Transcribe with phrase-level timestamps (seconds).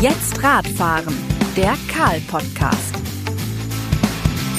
[0.00, 1.12] Jetzt Radfahren,
[1.56, 2.94] der Karl-Podcast.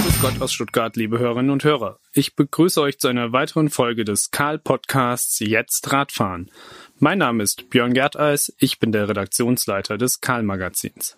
[0.02, 1.98] Grüß Gott aus Stuttgart, liebe Hörerinnen und Hörer.
[2.12, 6.52] Ich begrüße euch zu einer weiteren Folge des Karl-Podcasts Jetzt Radfahren.
[6.98, 11.18] Mein Name ist Björn Gerteis, ich bin der Redaktionsleiter des Karl-Magazins.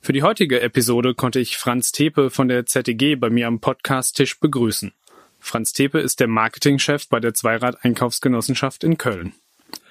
[0.00, 4.38] Für die heutige Episode konnte ich Franz Tepe von der ZDG bei mir am Podcast-Tisch
[4.38, 4.92] begrüßen.
[5.40, 9.32] Franz Tepe ist der Marketingchef bei der Zweirad-Einkaufsgenossenschaft in Köln.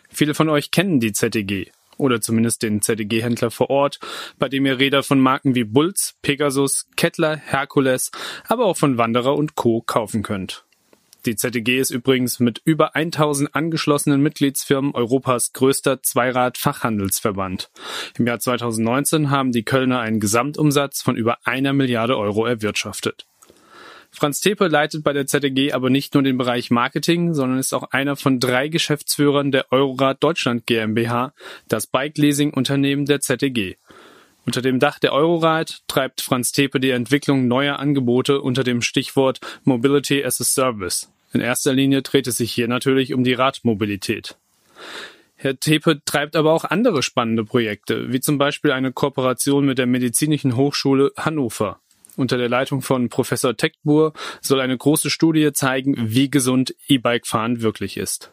[0.07, 3.99] Viele von euch kennen die ZDG oder zumindest den ZDG-Händler vor Ort,
[4.37, 8.11] bei dem ihr Räder von Marken wie Bulls, Pegasus, Kettler, Herkules,
[8.47, 9.81] aber auch von Wanderer und Co.
[9.81, 10.65] kaufen könnt.
[11.25, 17.69] Die ZDG ist übrigens mit über 1000 angeschlossenen Mitgliedsfirmen Europas größter Zweirad-Fachhandelsverband.
[18.17, 23.28] Im Jahr 2019 haben die Kölner einen Gesamtumsatz von über einer Milliarde Euro erwirtschaftet.
[24.11, 27.91] Franz Tepe leitet bei der ZDG aber nicht nur den Bereich Marketing, sondern ist auch
[27.91, 31.33] einer von drei Geschäftsführern der Eurorad Deutschland GmbH,
[31.67, 33.75] das Bike-Leasing-Unternehmen der ZDG.
[34.45, 39.39] Unter dem Dach der Eurorad treibt Franz Tepe die Entwicklung neuer Angebote unter dem Stichwort
[39.63, 41.11] Mobility as a Service.
[41.33, 44.37] In erster Linie dreht es sich hier natürlich um die Radmobilität.
[45.35, 49.85] Herr Tepe treibt aber auch andere spannende Projekte, wie zum Beispiel eine Kooperation mit der
[49.85, 51.79] Medizinischen Hochschule Hannover.
[52.15, 57.97] Unter der Leitung von Professor Teckbur soll eine große Studie zeigen, wie gesund E-Bike-Fahren wirklich
[57.97, 58.31] ist.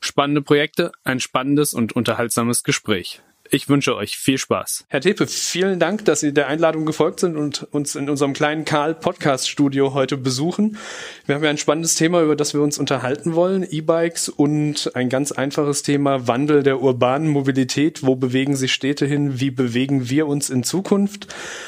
[0.00, 3.22] Spannende Projekte, ein spannendes und unterhaltsames Gespräch.
[3.54, 4.86] Ich wünsche euch viel Spaß.
[4.88, 8.64] Herr Tepe, vielen Dank, dass Sie der Einladung gefolgt sind und uns in unserem kleinen
[8.64, 10.78] Karl-Podcast-Studio heute besuchen.
[11.26, 13.62] Wir haben ja ein spannendes Thema, über das wir uns unterhalten wollen.
[13.70, 18.02] E-Bikes und ein ganz einfaches Thema Wandel der urbanen Mobilität.
[18.02, 19.38] Wo bewegen sich Städte hin?
[19.38, 21.26] Wie bewegen wir uns in Zukunft?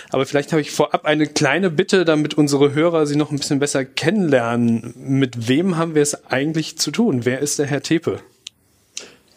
[0.08, 3.58] Aber vielleicht habe ich vorab eine kleine Bitte, damit unsere Hörer Sie noch ein bisschen
[3.58, 4.94] besser kennenlernen.
[4.96, 7.26] Mit wem haben wir es eigentlich zu tun?
[7.26, 8.20] Wer ist der Herr Tepe?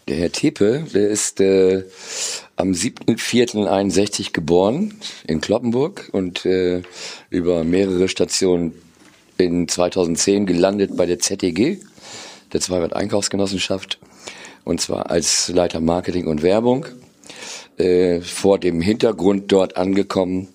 [0.08, 1.84] Der Herr Tepe, der ist äh,
[2.56, 4.94] am 7.4.61 geboren
[5.28, 6.82] in Kloppenburg und äh,
[7.30, 8.73] über mehrere Stationen
[9.38, 11.80] in 2010 gelandet bei der ZDG,
[12.54, 14.00] der Zweirad Einkaufsgenossenschaft,
[14.64, 16.86] und zwar als Leiter Marketing und Werbung.
[17.78, 20.48] Äh, vor dem Hintergrund dort angekommen,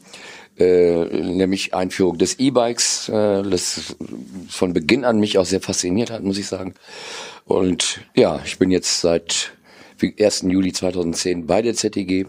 [0.62, 3.96] äh, nämlich Einführung des E-Bikes, äh, das
[4.48, 6.74] von Beginn an mich auch sehr fasziniert hat, muss ich sagen.
[7.44, 9.52] Und ja, ich bin jetzt seit
[10.02, 10.42] 1.
[10.48, 12.26] Juli 2010 bei der ZDG.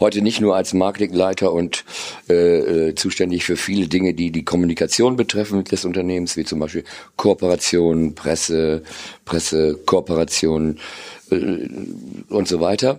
[0.00, 1.84] Heute nicht nur als Marketingleiter und
[2.28, 6.82] äh, äh, zuständig für viele Dinge, die die Kommunikation betreffen des Unternehmens, wie zum Beispiel
[7.16, 8.82] Kooperation, Presse,
[9.24, 10.78] Presse, Kooperation
[11.30, 11.68] äh,
[12.28, 12.98] und so weiter,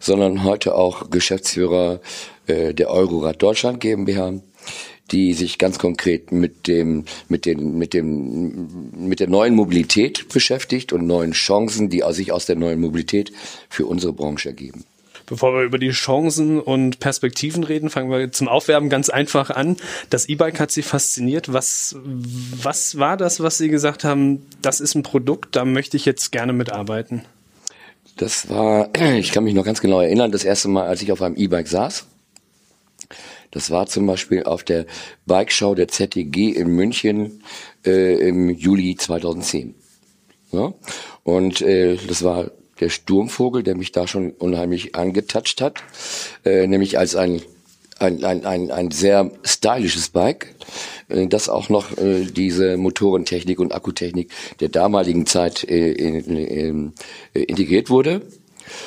[0.00, 2.00] sondern heute auch Geschäftsführer
[2.48, 4.40] äh, der Eurorad Deutschland GmbH,
[5.10, 10.92] die sich ganz konkret mit dem, mit den, mit dem, mit der neuen Mobilität beschäftigt
[10.92, 13.32] und neuen Chancen, die sich aus der neuen Mobilität
[13.68, 14.84] für unsere Branche ergeben.
[15.26, 19.76] Bevor wir über die Chancen und Perspektiven reden, fangen wir zum Aufwerben ganz einfach an.
[20.08, 21.52] Das E-Bike hat Sie fasziniert.
[21.52, 26.06] Was, was war das, was Sie gesagt haben, das ist ein Produkt, da möchte ich
[26.06, 27.26] jetzt gerne mitarbeiten?
[28.16, 28.88] Das war,
[29.18, 31.68] ich kann mich noch ganz genau erinnern, das erste Mal, als ich auf einem E-Bike
[31.68, 32.06] saß
[33.50, 34.86] das war zum Beispiel auf der
[35.26, 37.42] Bikeshow der ZTG in München
[37.84, 39.74] äh, im Juli 2010.
[40.52, 40.74] Ja?
[41.22, 42.50] Und äh, das war
[42.80, 45.82] der Sturmvogel, der mich da schon unheimlich angetatscht hat,
[46.44, 47.42] äh, nämlich als ein
[48.00, 50.54] ein, ein, ein, ein sehr stylisches Bike,
[51.08, 56.94] äh, das auch noch äh, diese Motorentechnik und Akkutechnik der damaligen Zeit äh, in,
[57.34, 58.22] äh, integriert wurde.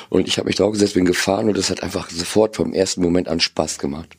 [0.08, 3.02] Und ich habe mich drauf gesetzt, bin gefahren und das hat einfach sofort vom ersten
[3.02, 4.16] Moment an Spaß gemacht.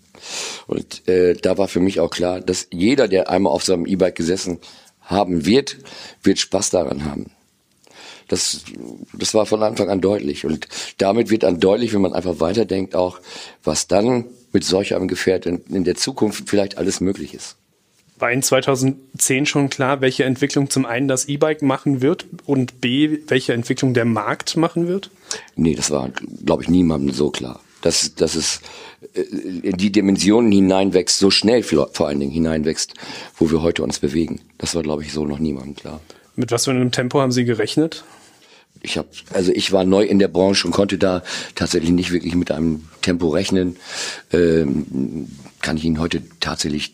[0.68, 3.86] Und äh, da war für mich auch klar, dass jeder, der einmal auf so einem
[3.86, 4.60] E-Bike gesessen
[5.02, 5.78] haben wird,
[6.22, 7.32] wird Spaß daran haben.
[8.28, 8.64] Das,
[9.14, 10.46] das war von Anfang an deutlich.
[10.46, 10.68] Und
[10.98, 13.20] damit wird dann deutlich, wenn man einfach weiterdenkt, auch,
[13.64, 17.58] was dann mit solch einem Gefährt in, in der Zukunft vielleicht alles möglich ist.
[18.20, 23.20] War in 2010 schon klar, welche Entwicklung zum einen das E-Bike machen wird und B,
[23.28, 25.10] welche Entwicklung der Markt machen wird?
[25.56, 26.10] Nee, das war,
[26.46, 28.62] glaube ich, niemandem so klar dass, dass es
[29.14, 32.96] äh, in die Dimensionen hineinwächst, so schnell vor allen Dingen hineinwächst,
[33.38, 34.42] wo wir heute uns bewegen.
[34.58, 36.02] Das war, glaube ich, so noch niemandem klar.
[36.36, 38.04] Mit was für einem Tempo haben Sie gerechnet?
[38.84, 41.24] Ich habe, also ich war neu in der Branche und konnte da
[41.56, 43.78] tatsächlich nicht wirklich mit einem Tempo rechnen.
[44.32, 45.28] Ähm,
[45.62, 46.94] kann ich Ihnen heute tatsächlich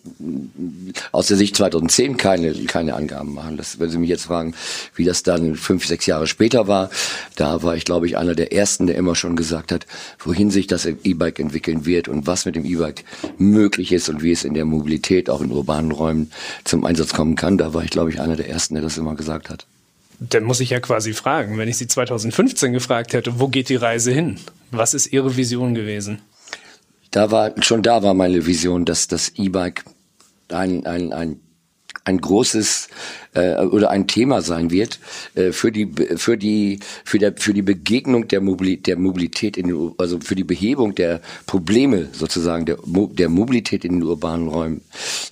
[1.12, 3.58] aus der Sicht 2010 keine, keine Angaben machen.
[3.58, 4.54] Das, wenn Sie mich jetzt fragen,
[4.94, 6.92] wie das dann fünf, sechs Jahre später war,
[7.36, 9.88] da war ich, glaube ich, einer der ersten, der immer schon gesagt hat,
[10.20, 13.04] wohin sich das E-Bike entwickeln wird und was mit dem E-Bike
[13.40, 16.32] möglich ist und wie es in der Mobilität auch in urbanen Räumen
[16.64, 17.58] zum Einsatz kommen kann.
[17.58, 19.66] Da war ich, glaube ich, einer der ersten, der das immer gesagt hat
[20.20, 23.76] dann muss ich ja quasi fragen, wenn ich Sie 2015 gefragt hätte, wo geht die
[23.76, 24.40] Reise hin?
[24.72, 26.22] Was ist Ihre Vision gewesen?
[27.12, 29.84] Da war, schon da war meine Vision, dass das E-Bike
[30.50, 31.40] ein, ein, ein
[32.06, 32.90] ein großes
[33.34, 35.00] äh, oder ein Thema sein wird
[35.36, 39.94] äh, für die für die für der für die Begegnung der Mobilität, der Mobilität in
[39.98, 44.82] also für die Behebung der Probleme sozusagen der der Mobilität in den urbanen Räumen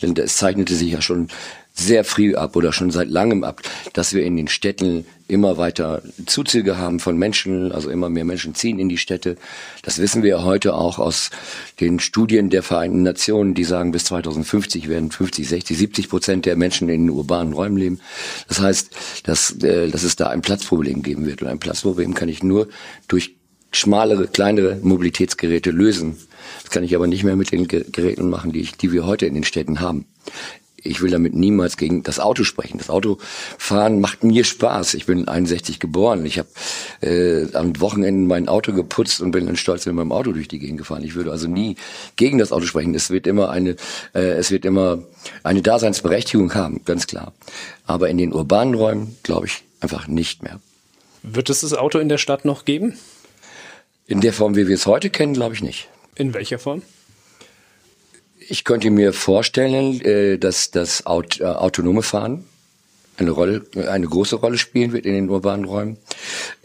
[0.02, 1.30] denn es zeichnete sich ja schon
[1.78, 3.62] sehr früh ab oder schon seit langem ab,
[3.94, 8.56] dass wir in den Städten immer weiter Zuzüge haben von Menschen, also immer mehr Menschen
[8.56, 9.36] ziehen in die Städte.
[9.84, 11.30] Das wissen wir heute auch aus
[11.80, 16.56] den Studien der Vereinten Nationen, die sagen, bis 2050 werden 50, 60, 70 Prozent der
[16.56, 18.00] Menschen in den urbanen Räumen leben.
[18.48, 18.90] Das heißt,
[19.24, 21.42] dass, äh, dass es da ein Platzproblem geben wird.
[21.42, 22.70] Und ein Platzproblem kann ich nur
[23.08, 23.36] durch
[23.72, 26.16] schmalere, kleinere Mobilitätsgeräte lösen.
[26.64, 29.26] Das kann ich aber nicht mehr mit den Geräten machen, die, ich, die wir heute
[29.26, 30.06] in den Städten haben
[30.88, 32.78] ich will damit niemals gegen das Auto sprechen.
[32.78, 34.94] Das Autofahren macht mir Spaß.
[34.96, 36.26] Ich bin 61 geboren.
[36.26, 36.50] Ich habe
[37.02, 40.60] äh, am Wochenende mein Auto geputzt und bin dann stolz mit meinem Auto durch die
[40.60, 41.04] Gegend gefahren.
[41.04, 41.76] Ich würde also nie
[42.16, 42.96] gegen das Auto sprechen.
[42.96, 43.76] Es wird immer eine,
[44.14, 45.00] äh, es wird immer
[45.44, 47.34] eine Daseinsberechtigung haben, ganz klar.
[47.86, 50.60] Aber in den urbanen Räumen glaube ich einfach nicht mehr.
[51.24, 52.98] Wird es das Auto in der Stadt noch geben?
[54.06, 55.90] In der Form, wie wir es heute kennen, glaube ich nicht.
[56.16, 56.82] In welcher Form?
[58.50, 61.04] Ich könnte mir vorstellen, äh, dass das äh,
[61.44, 62.46] autonome Fahren
[63.18, 65.98] eine Rolle, eine große Rolle spielen wird in den urbanen Räumen.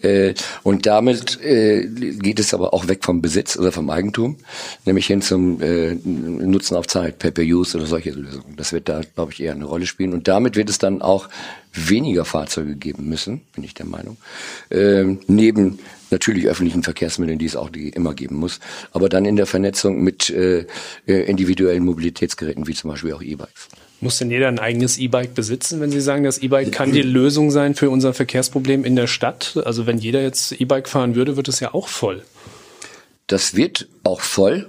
[0.02, 4.36] Äh, und damit geht es aber auch weg vom Besitz oder vom Eigentum,
[4.84, 5.58] nämlich hin zum
[6.04, 8.54] Nutzen auf Zeit, Pay-per-Use oder solche Lösungen.
[8.56, 10.12] Das wird da, glaube ich, eher eine Rolle spielen.
[10.12, 11.30] Und damit wird es dann auch
[11.72, 14.18] weniger Fahrzeuge geben müssen, bin ich der Meinung.
[14.68, 15.78] Neben
[16.12, 18.60] natürlich öffentlichen Verkehrsmitteln, die es auch die immer geben muss,
[18.92, 20.66] aber dann in der Vernetzung mit äh,
[21.06, 23.68] äh, individuellen Mobilitätsgeräten, wie zum Beispiel auch E-Bikes.
[24.00, 27.52] Muss denn jeder ein eigenes E-Bike besitzen, wenn Sie sagen, das E-Bike kann die Lösung
[27.52, 29.60] sein für unser Verkehrsproblem in der Stadt?
[29.64, 32.22] Also wenn jeder jetzt E-Bike fahren würde, wird es ja auch voll.
[33.28, 34.66] Das wird auch voll,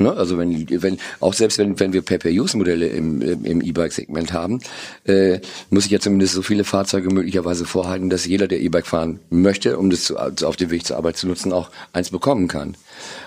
[0.00, 0.12] Ne?
[0.16, 4.60] Also wenn, wenn auch selbst wenn, wenn wir Pay-per-Use-Modelle im, im E-Bike-Segment haben,
[5.04, 9.20] äh, muss ich ja zumindest so viele Fahrzeuge möglicherweise vorhalten, dass jeder, der E-Bike fahren
[9.28, 12.76] möchte, um das zu, auf dem Weg zur Arbeit zu nutzen, auch eins bekommen kann.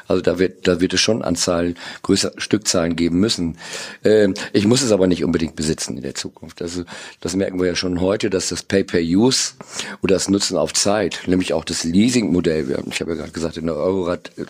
[0.08, 3.58] Also da wird, da wird es schon Anzahl, größer Stückzahlen geben müssen.
[4.04, 6.62] Ähm, ich muss es aber nicht unbedingt besitzen in der Zukunft.
[6.62, 6.84] Also
[7.22, 9.54] das merken wir ja schon heute, dass das Pay-per-Use
[10.02, 13.66] oder das Nutzen auf Zeit, nämlich auch das Leasing-Modell, ich habe ja gerade gesagt, in
[13.66, 14.44] der Eurorad äh,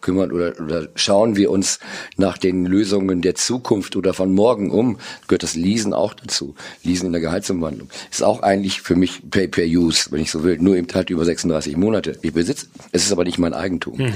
[0.00, 1.78] kümmern oder, oder schauen wir uns
[2.16, 6.54] nach den Lösungen der Zukunft oder von morgen um, gehört das Leasen auch dazu.
[6.82, 7.88] Leasen in der Gehaltsumwandlung.
[8.10, 11.76] Ist auch eigentlich für mich Pay-per-Use, wenn ich so will, nur eben halt über 36
[11.76, 12.18] Monate.
[12.22, 13.98] Ich besitze, es ist aber nicht mein Eigentum.
[13.98, 14.14] Mhm.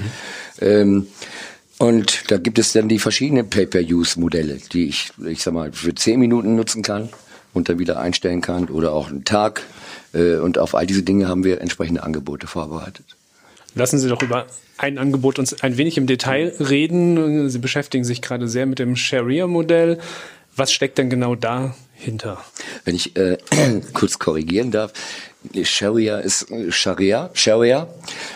[0.61, 1.07] Ähm,
[1.79, 6.21] und da gibt es dann die verschiedenen Pay-per-Use-Modelle, die ich, ich sag mal, für zehn
[6.21, 7.09] Minuten nutzen kann
[7.55, 9.63] und dann wieder einstellen kann oder auch einen Tag.
[10.13, 13.17] Äh, und auf all diese Dinge haben wir entsprechende Angebote vorbereitet.
[13.75, 14.47] Lassen Sie doch über
[14.79, 17.49] ein Angebot uns ein wenig im Detail reden.
[17.49, 19.99] Sie beschäftigen sich gerade sehr mit dem Sharia-Modell.
[20.55, 22.45] Was steckt denn genau dahinter?
[22.85, 23.39] Wenn ich äh,
[23.93, 24.93] kurz korrigieren darf,
[25.63, 27.89] Sharia ist äh, Sharia, Sharia,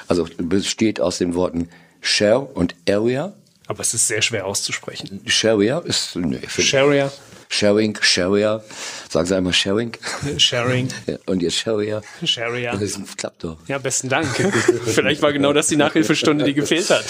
[0.09, 1.69] also besteht aus den Worten
[2.07, 3.33] Share und Area.
[3.67, 5.21] Aber es ist sehr schwer auszusprechen.
[5.27, 7.11] Sharia ist, nee, Sharia.
[7.49, 8.63] Sharing, Sharia.
[9.09, 9.93] Sagen Sie einmal Sharing.
[10.39, 10.89] Sharing.
[11.27, 12.01] und jetzt Sharia.
[12.25, 12.77] Sharia.
[12.77, 13.59] Das klappt doch.
[13.67, 14.27] Ja, besten Dank.
[14.85, 17.05] Vielleicht war genau das die Nachhilfestunde, die gefehlt hat.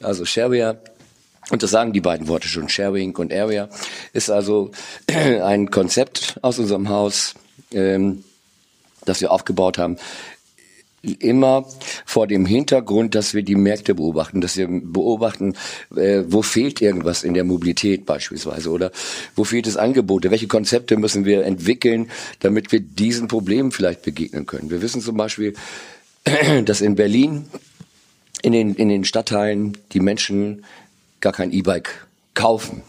[0.00, 0.78] Also Sharia
[1.50, 3.68] und das sagen die beiden Worte schon, Sharing und Area,
[4.12, 4.70] ist also
[5.08, 7.34] ein Konzept aus unserem Haus,
[7.72, 8.24] ähm,
[9.04, 9.98] das wir aufgebaut haben,
[11.02, 11.66] immer
[12.06, 15.54] vor dem Hintergrund, dass wir die Märkte beobachten, dass wir beobachten,
[15.96, 18.92] äh, wo fehlt irgendwas in der Mobilität beispielsweise oder
[19.34, 24.46] wo fehlt es Angebote, welche Konzepte müssen wir entwickeln, damit wir diesen Problemen vielleicht begegnen
[24.46, 24.70] können.
[24.70, 25.54] Wir wissen zum Beispiel,
[26.64, 27.46] dass in Berlin
[28.42, 30.64] in den, in den Stadtteilen die Menschen
[31.20, 32.82] gar kein E-Bike kaufen.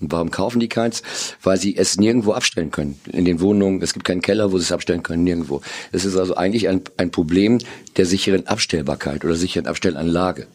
[0.00, 1.02] Und warum kaufen die keins?
[1.42, 3.00] Weil sie es nirgendwo abstellen können.
[3.10, 5.60] In den Wohnungen, es gibt keinen Keller, wo sie es abstellen können, nirgendwo.
[5.92, 7.58] Es ist also eigentlich ein, ein Problem
[7.96, 10.46] der sicheren Abstellbarkeit oder sicheren Abstellanlage.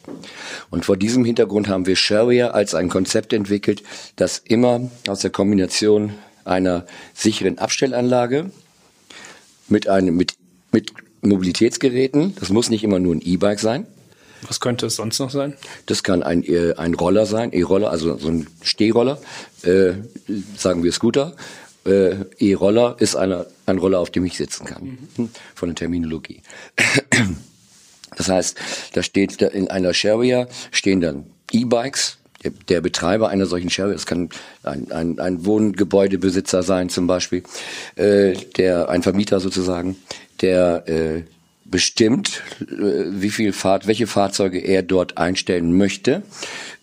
[0.69, 3.83] Und vor diesem Hintergrund haben wir Sharia als ein Konzept entwickelt,
[4.15, 6.13] das immer aus der Kombination
[6.45, 8.51] einer sicheren Abstellanlage
[9.67, 10.33] mit einem, mit,
[10.71, 13.87] mit Mobilitätsgeräten, das muss nicht immer nur ein E-Bike sein,
[14.47, 15.55] was könnte es sonst noch sein?
[15.85, 19.19] Das kann ein, äh, ein Roller sein, E-Roller, also so ein Stehroller,
[19.63, 19.93] äh,
[20.57, 21.35] sagen wir Scooter.
[21.85, 25.29] Äh, E-Roller ist eine, ein Roller, auf dem ich sitzen kann, mhm.
[25.55, 26.41] von der Terminologie.
[28.15, 28.57] Das heißt,
[28.93, 32.19] da steht da in einer Sharia stehen dann E-Bikes,
[32.69, 34.29] der Betreiber einer solchen Sharia, das kann
[34.63, 37.43] ein, ein, ein Wohngebäudebesitzer sein zum Beispiel,
[37.95, 39.95] äh, der ein Vermieter sozusagen,
[40.41, 41.23] der äh,
[41.73, 42.65] bestimmt, äh,
[43.09, 46.21] wie viel Fahrt, welche Fahrzeuge er dort einstellen möchte,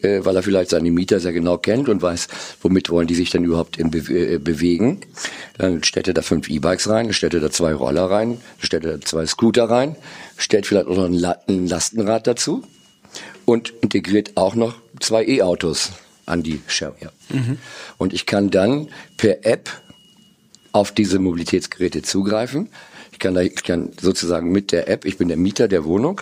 [0.02, 2.26] äh, weil er vielleicht seine Mieter sehr genau kennt und weiß,
[2.60, 5.02] womit wollen die sich dann überhaupt im Be äh, bewegen.
[5.58, 8.66] Dann stellt er da fünf E-Bikes rein, dann stellt er da zwei Roller rein, dann
[8.66, 9.94] stellt er da zwei Scooter rein,
[10.36, 12.64] stellt vielleicht auch noch ein, La ein Lastenrad dazu
[13.44, 15.92] und integriert auch noch zwei E-Autos
[16.26, 17.12] an die Share.
[17.28, 17.58] Mhm.
[17.96, 19.70] Und ich kann dann per App
[20.72, 22.70] auf diese Mobilitätsgeräte zugreifen
[23.20, 26.20] kann, da, ich kann sozusagen mit der App, ich bin der Mieter der Wohnung,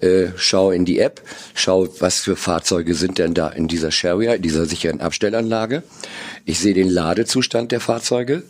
[0.00, 1.22] äh, schaue in die App,
[1.54, 5.82] schaue, was für Fahrzeuge sind denn da in dieser Sharia, in dieser sicheren Abstellanlage.
[6.44, 8.42] Ich sehe den Ladezustand der Fahrzeuge.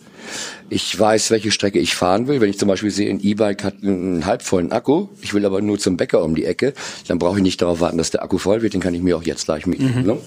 [0.69, 2.41] Ich weiß, welche Strecke ich fahren will.
[2.41, 5.79] Wenn ich zum Beispiel sehe, ein E-Bike hat einen halbvollen Akku, ich will aber nur
[5.79, 6.75] zum Bäcker um die Ecke,
[7.09, 9.17] dann brauche ich nicht darauf warten, dass der Akku voll wird, den kann ich mir
[9.17, 10.01] auch jetzt gleich mieten.
[10.01, 10.07] Mhm.
[10.07, 10.19] Ne?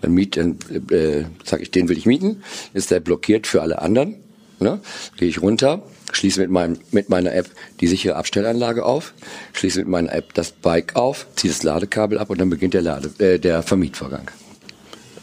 [0.00, 0.56] Dann miet, dann
[0.90, 2.42] äh, sage ich, den will ich mieten,
[2.74, 4.16] ist der blockiert für alle anderen.
[4.62, 4.80] Ne?
[5.16, 7.50] Gehe ich runter, schließe mit, meinem, mit meiner App
[7.80, 9.14] die sichere Abstellanlage auf,
[9.52, 12.82] schließe mit meiner App das Bike auf, ziehe das Ladekabel ab und dann beginnt der,
[12.82, 14.30] Lade, äh, der Vermietvorgang.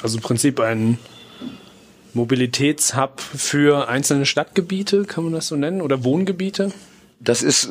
[0.02, 0.98] Also im Prinzip ein
[2.14, 6.72] Mobilitätshub für einzelne Stadtgebiete, kann man das so nennen, oder Wohngebiete?
[7.22, 7.70] Das ist,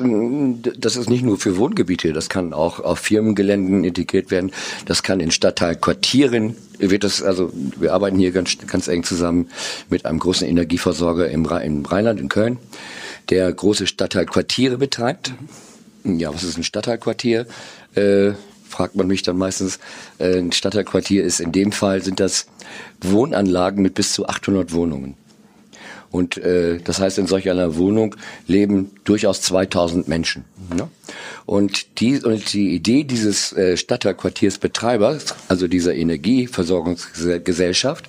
[0.78, 4.52] das ist nicht nur für Wohngebiete, das kann auch auf Firmengeländen integriert werden,
[4.84, 9.48] das kann in Stadtteilquartieren, wird das, also wir arbeiten hier ganz, ganz eng zusammen
[9.88, 12.58] mit einem großen Energieversorger im, im Rheinland, in Köln
[13.30, 15.32] der große Stadtteilquartiere betreibt.
[16.04, 17.46] Ja, was ist ein Stadtteilquartier?
[17.94, 18.32] Äh,
[18.68, 19.78] fragt man mich dann meistens.
[20.18, 22.46] Äh, ein Stadtteilquartier ist in dem Fall sind das
[23.00, 25.14] Wohnanlagen mit bis zu 800 Wohnungen.
[26.10, 30.46] Und äh, das heißt, in solch einer Wohnung leben durchaus 2000 Menschen.
[30.74, 30.88] Ne?
[31.44, 38.08] Und, die, und die Idee dieses äh, Stadtteilquartiersbetreibers, also dieser Energieversorgungsgesellschaft,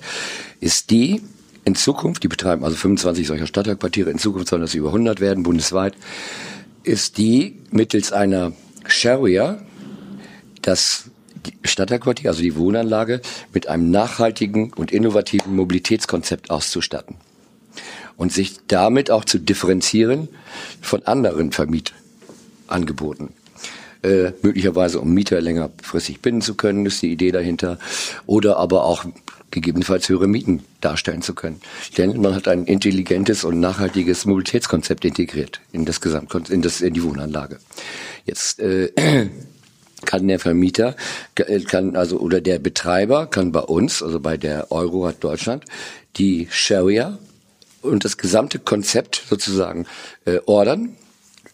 [0.60, 1.20] ist die,
[1.64, 5.42] in Zukunft, die betreiben also 25 solcher Stadtteilquartiere, in Zukunft sollen das über 100 werden,
[5.42, 5.92] bundesweit,
[6.82, 8.52] ist die mittels einer
[8.86, 9.60] Sharia
[10.62, 11.10] das
[11.64, 13.20] Stadtteilquartier, also die Wohnanlage,
[13.52, 17.16] mit einem nachhaltigen und innovativen Mobilitätskonzept auszustatten
[18.16, 20.28] und sich damit auch zu differenzieren
[20.80, 23.30] von anderen Vermietangeboten.
[24.02, 27.78] Äh, möglicherweise um Mieter längerfristig binden zu können, ist die Idee dahinter.
[28.26, 29.04] Oder aber auch
[29.50, 31.60] gegebenenfalls höhere Mieten darstellen zu können.
[31.98, 36.94] Denn man hat ein intelligentes und nachhaltiges Mobilitätskonzept integriert in das Gesamtkonzept, in, das, in
[36.94, 37.58] die Wohnanlage.
[38.24, 38.90] Jetzt äh,
[40.06, 40.96] kann der Vermieter,
[41.34, 45.64] äh, kann also oder der Betreiber kann bei uns, also bei der Eurorad Deutschland,
[46.16, 47.18] die Sharia
[47.82, 49.86] und das gesamte Konzept sozusagen
[50.24, 50.96] äh, ordern.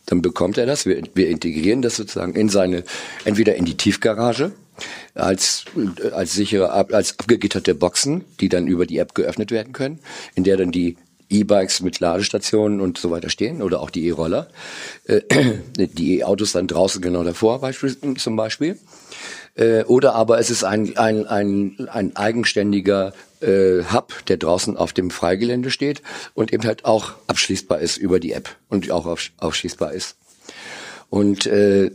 [0.06, 0.86] Dann bekommt er das.
[0.86, 2.84] Wir, wir integrieren das sozusagen in seine,
[3.24, 4.52] entweder in die Tiefgarage
[5.14, 5.64] als,
[6.12, 9.98] als sichere, als abgegitterte Boxen, die dann über die App geöffnet werden können,
[10.34, 10.96] in der dann die
[11.28, 14.48] E-Bikes mit Ladestationen und so weiter stehen oder auch die E-Roller.
[15.06, 15.22] Äh,
[15.76, 17.60] die E-Autos dann draußen genau davor
[18.16, 18.78] zum Beispiel.
[19.56, 23.12] Äh, oder aber es ist ein, ein, ein, ein eigenständiger
[23.46, 26.02] äh, Hub, der draußen auf dem Freigelände steht
[26.34, 30.16] und eben halt auch abschließbar ist über die App und auch auf, aufschließbar ist.
[31.08, 31.86] Und äh,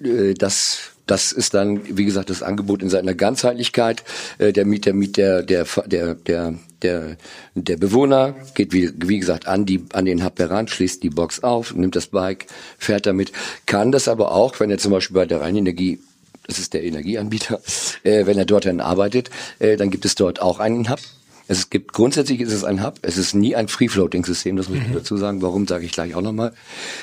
[0.00, 4.04] äh das das ist dann, wie gesagt, das Angebot in seiner Ganzheitlichkeit.
[4.38, 7.16] Äh, der Miet, der Miet, der, der, der, der, der,
[7.54, 11.42] der Bewohner geht wie, wie gesagt an die, an den Hub heran, schließt die Box
[11.42, 12.46] auf, nimmt das Bike,
[12.78, 13.32] fährt damit,
[13.66, 16.00] kann das aber auch, wenn er zum Beispiel bei der Rheinenergie
[16.46, 17.60] das ist der Energieanbieter,
[18.02, 21.00] äh, wenn er dort dann arbeitet, äh, dann gibt es dort auch einen Hub.
[21.46, 22.98] Es gibt grundsätzlich ist es ein Hub.
[23.02, 24.56] Es ist nie ein Free-Floating-System.
[24.56, 24.94] Das muss ich mhm.
[24.94, 25.42] dazu sagen.
[25.42, 26.54] Warum sage ich gleich auch nochmal.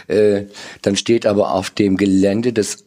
[0.08, 0.46] Äh,
[0.82, 2.86] dann steht aber auf dem Gelände des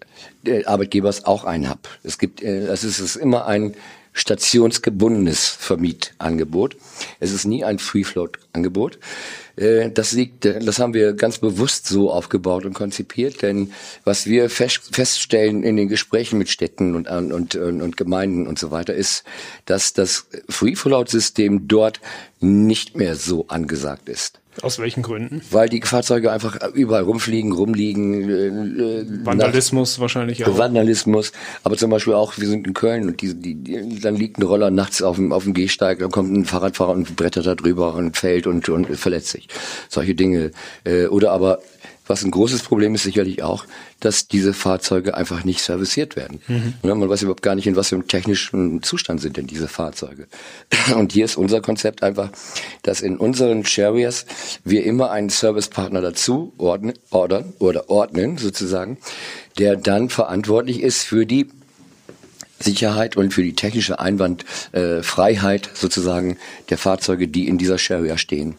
[0.66, 1.88] Arbeitgebers auch ein Hub.
[2.02, 3.74] Es gibt, äh, es ist, es ist immer ein
[4.12, 6.76] stationsgebundenes Vermietangebot.
[7.20, 8.98] Es ist nie ein Free-Float-Angebot.
[9.56, 13.72] Äh, das liegt, äh, das haben wir ganz bewusst so aufgebaut und konzipiert, denn
[14.04, 18.94] was wir feststellen in den Gesprächen mit Städten und, und, und, Gemeinden und so weiter
[18.94, 19.24] ist,
[19.66, 22.00] dass das Free-Float-System dort
[22.40, 24.40] nicht mehr so angesagt ist.
[24.62, 25.42] Aus welchen Gründen?
[25.50, 28.28] Weil die Fahrzeuge einfach überall rumfliegen, rumliegen.
[28.28, 30.58] Äh, äh Vandalismus wahrscheinlich auch.
[30.58, 31.32] Vandalismus.
[31.62, 34.42] Aber zum Beispiel auch, wir sind in Köln und die, die, die, dann liegt ein
[34.42, 37.94] Roller nachts auf dem, auf dem Gehsteig, dann kommt ein Fahrradfahrer und brettert da drüber
[37.94, 39.48] und fällt und, und verletzt sich.
[39.88, 40.52] Solche Dinge.
[40.84, 41.58] Äh, oder aber
[42.06, 43.64] was ein großes Problem ist sicherlich auch,
[44.00, 46.40] dass diese Fahrzeuge einfach nicht serviciert werden.
[46.48, 46.74] Mhm.
[46.82, 50.26] Man weiß überhaupt gar nicht, in was für einem technischen Zustand sind denn diese Fahrzeuge.
[50.96, 52.30] Und hier ist unser Konzept einfach,
[52.82, 54.26] dass in unseren Charriers
[54.64, 58.98] wir immer einen Servicepartner dazu ordnen, ordern oder ordnen sozusagen,
[59.58, 61.48] der dann verantwortlich ist für die
[62.64, 66.38] Sicherheit und für die technische Einwandfreiheit äh, sozusagen
[66.70, 68.56] der Fahrzeuge, die in dieser Sharia stehen.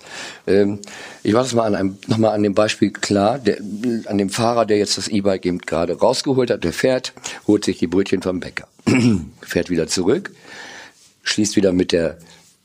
[0.47, 0.79] Ähm,
[1.23, 3.57] ich mache das mal an einem, nochmal an dem Beispiel klar, der,
[4.05, 7.13] an dem Fahrer, der jetzt das E-Bike eben gerade rausgeholt hat, der fährt,
[7.47, 8.67] holt sich die Brötchen vom Bäcker,
[9.41, 10.31] fährt wieder zurück,
[11.23, 12.17] schließt wieder mit der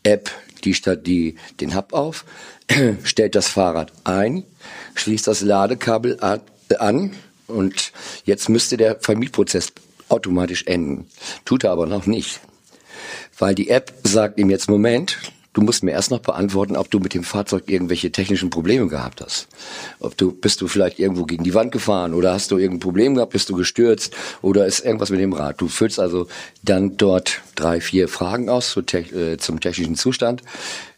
[0.02, 0.30] App
[0.64, 2.24] die Stadt die den Hub auf,
[3.04, 4.44] stellt das Fahrrad ein,
[4.94, 7.12] schließt das Ladekabel an
[7.46, 7.92] und
[8.24, 9.72] jetzt müsste der Vermietprozess
[10.10, 11.06] automatisch enden.
[11.44, 12.40] Tut er aber noch nicht.
[13.38, 15.18] Weil die App sagt ihm jetzt, Moment,
[15.52, 19.20] du musst mir erst noch beantworten, ob du mit dem Fahrzeug irgendwelche technischen Probleme gehabt
[19.20, 19.48] hast.
[19.98, 23.14] Ob du, bist du vielleicht irgendwo gegen die Wand gefahren oder hast du irgendein Problem
[23.14, 25.60] gehabt, bist du gestürzt oder ist irgendwas mit dem Rad.
[25.60, 26.26] Du füllst also
[26.62, 30.42] dann dort drei, vier Fragen aus zu äh, zum technischen Zustand.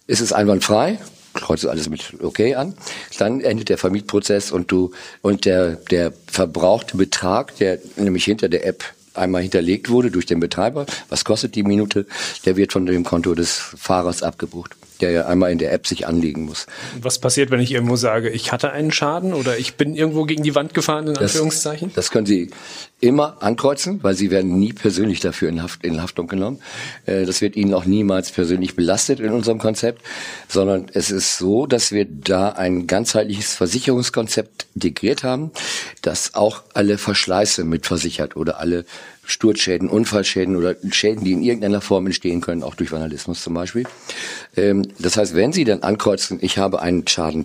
[0.06, 0.98] Ist es einwandfrei?
[1.34, 2.74] kreuzt alles mit okay an,
[3.18, 4.90] dann endet der Vermietprozess und du
[5.22, 10.40] und der der verbrauchte Betrag, der nämlich hinter der App einmal hinterlegt wurde durch den
[10.40, 12.06] Betreiber, was kostet die Minute,
[12.44, 16.06] der wird von dem Konto des Fahrers abgebucht der ja einmal in der App sich
[16.06, 16.66] anlegen muss.
[17.00, 20.42] Was passiert, wenn ich irgendwo sage, ich hatte einen Schaden oder ich bin irgendwo gegen
[20.42, 21.88] die Wand gefahren, in Anführungszeichen?
[21.88, 22.50] Das, das können Sie
[23.00, 26.60] immer ankreuzen, weil Sie werden nie persönlich dafür in, Haft, in Haftung genommen.
[27.04, 30.02] Äh, das wird Ihnen auch niemals persönlich belastet in unserem Konzept,
[30.48, 35.50] sondern es ist so, dass wir da ein ganzheitliches Versicherungskonzept integriert haben,
[36.00, 38.84] das auch alle Verschleiße mitversichert oder alle
[39.24, 43.84] Sturzschäden, Unfallschäden oder Schäden, die in irgendeiner Form entstehen können, auch durch Vandalismus zum Beispiel.
[44.56, 47.44] Ähm, das heißt, wenn Sie dann ankreuzen, ich habe einen Schaden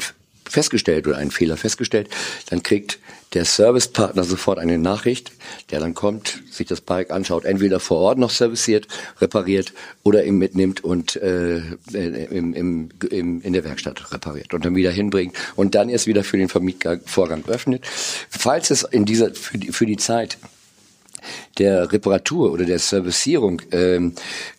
[0.49, 2.09] festgestellt oder einen Fehler festgestellt,
[2.49, 2.99] dann kriegt
[3.33, 5.33] der Servicepartner sofort eine Nachricht,
[5.69, 8.87] der dann kommt, sich das Bike anschaut, entweder vor Ort noch serviciert,
[9.19, 11.57] repariert oder ihm mitnimmt und äh,
[11.91, 16.23] im, im, im, in der Werkstatt repariert und dann wieder hinbringt und dann erst wieder
[16.23, 17.85] für den Vermietvorgang öffnet.
[18.29, 20.37] Falls es in dieser für die, für die Zeit
[21.57, 24.13] der Reparatur oder der Servicierung ähm,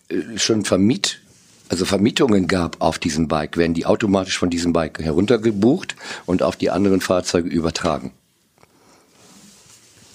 [0.09, 1.21] äh, schon vermiet
[1.69, 5.95] also Vermietungen gab auf diesem Bike, werden die automatisch von diesem Bike heruntergebucht
[6.25, 8.11] und auf die anderen Fahrzeuge übertragen.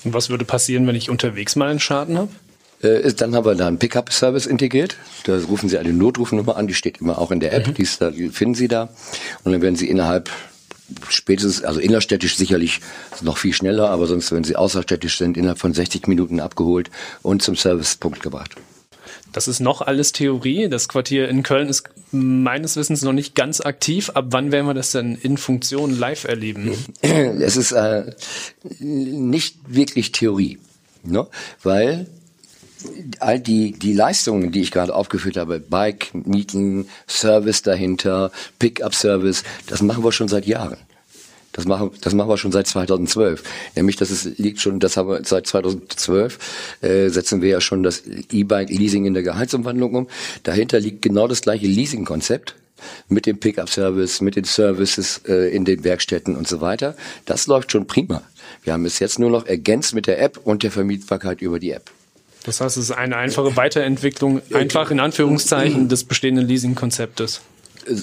[0.02, 2.30] Und was würde passieren, wenn ich unterwegs mal einen Schaden habe?
[2.82, 4.96] Äh, dann haben wir da einen Pickup-Service integriert.
[5.24, 7.74] Da rufen Sie eine Notrufnummer an, die steht immer auch in der App, mhm.
[7.74, 8.90] die, da, die finden Sie da.
[9.44, 10.30] Und dann werden Sie innerhalb
[11.08, 12.80] spätestens, also innerstädtisch sicherlich
[13.22, 16.90] noch viel schneller, aber sonst, wenn sie außerstädtisch sind, innerhalb von 60 Minuten abgeholt
[17.22, 18.56] und zum Servicepunkt gebracht.
[19.32, 20.68] Das ist noch alles Theorie.
[20.68, 24.10] Das Quartier in Köln ist meines Wissens noch nicht ganz aktiv.
[24.10, 26.76] Ab wann werden wir das denn in Funktion live erleben?
[27.02, 28.12] Es ist äh,
[28.78, 30.58] nicht wirklich Theorie,
[31.02, 31.26] ne?
[31.62, 32.06] weil
[33.20, 39.82] all die, die Leistungen, die ich gerade aufgeführt habe, Bike, Mieten, Service dahinter, Pickup-Service, das
[39.82, 40.78] machen wir schon seit Jahren.
[41.52, 43.42] Das machen, das machen wir schon seit 2012.
[43.76, 47.84] Nämlich, das ist, liegt schon, das haben wir seit 2012, äh, setzen wir ja schon
[47.84, 50.08] das E-Bike-Leasing in der Gehaltsumwandlung um.
[50.42, 52.56] Dahinter liegt genau das gleiche Leasing-Konzept
[53.08, 56.96] mit dem Pickup-Service, mit den Services äh, in den Werkstätten und so weiter.
[57.24, 58.22] Das läuft schon prima.
[58.64, 61.70] Wir haben es jetzt nur noch ergänzt mit der App und der Vermietbarkeit über die
[61.70, 61.90] App.
[62.44, 67.40] Das heißt, es ist eine einfache Weiterentwicklung, einfach in Anführungszeichen, des bestehenden Leasing-Konzeptes.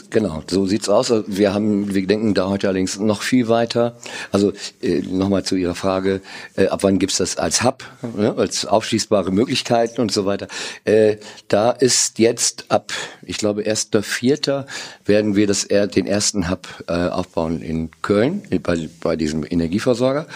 [0.09, 1.11] Genau, so sieht's aus.
[1.27, 3.95] Wir haben, wir denken da heute allerdings noch viel weiter.
[4.31, 6.21] Also äh, nochmal zu Ihrer Frage:
[6.55, 7.83] äh, Ab wann gibt's das als Hub,
[8.15, 10.47] ne, als aufschließbare Möglichkeiten und so weiter?
[10.85, 11.17] Äh,
[11.47, 12.91] da ist jetzt ab,
[13.23, 14.67] ich glaube, erster Vierter
[15.05, 20.27] werden wir das den ersten Hub äh, aufbauen in Köln bei, bei diesem Energieversorger.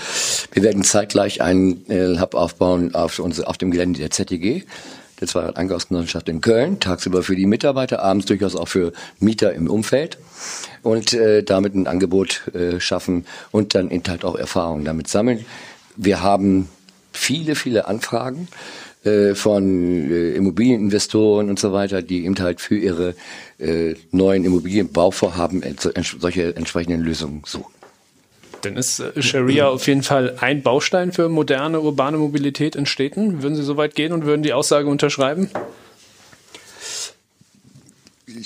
[0.54, 4.64] Wir werden zeitgleich einen äh, Hub aufbauen auf, auf dem Gelände der ZTG
[5.20, 10.18] der Zweirad-Einkaufsgenossenschaft in Köln, tagsüber für die Mitarbeiter, abends durchaus auch für Mieter im Umfeld
[10.84, 15.46] und äh, damit ein Angebot äh, schaffen und dann eben halt auch Erfahrungen damit sammeln.
[15.96, 16.70] Wir haben
[17.14, 18.48] viele, viele Anfragen
[19.06, 23.16] äh, von äh, Immobilieninvestoren und so weiter, die eben halt für ihre
[23.60, 25.64] äh, neuen Immobilienbauvorhaben
[26.20, 27.75] solche entsprechenden Lösungen suchen.
[28.66, 33.44] Dann ist äh, Sharia auf jeden Fall ein Baustein für moderne urbane Mobilität in Städten.
[33.44, 35.50] Würden Sie so weit gehen und würden die Aussage unterschreiben?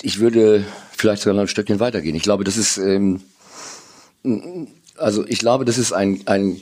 [0.01, 0.63] Ich würde
[0.95, 2.15] vielleicht sogar noch ein Stückchen weitergehen.
[2.15, 3.21] Ich glaube, das ist, ähm,
[4.97, 6.61] also ich glaube, das ist ein, ein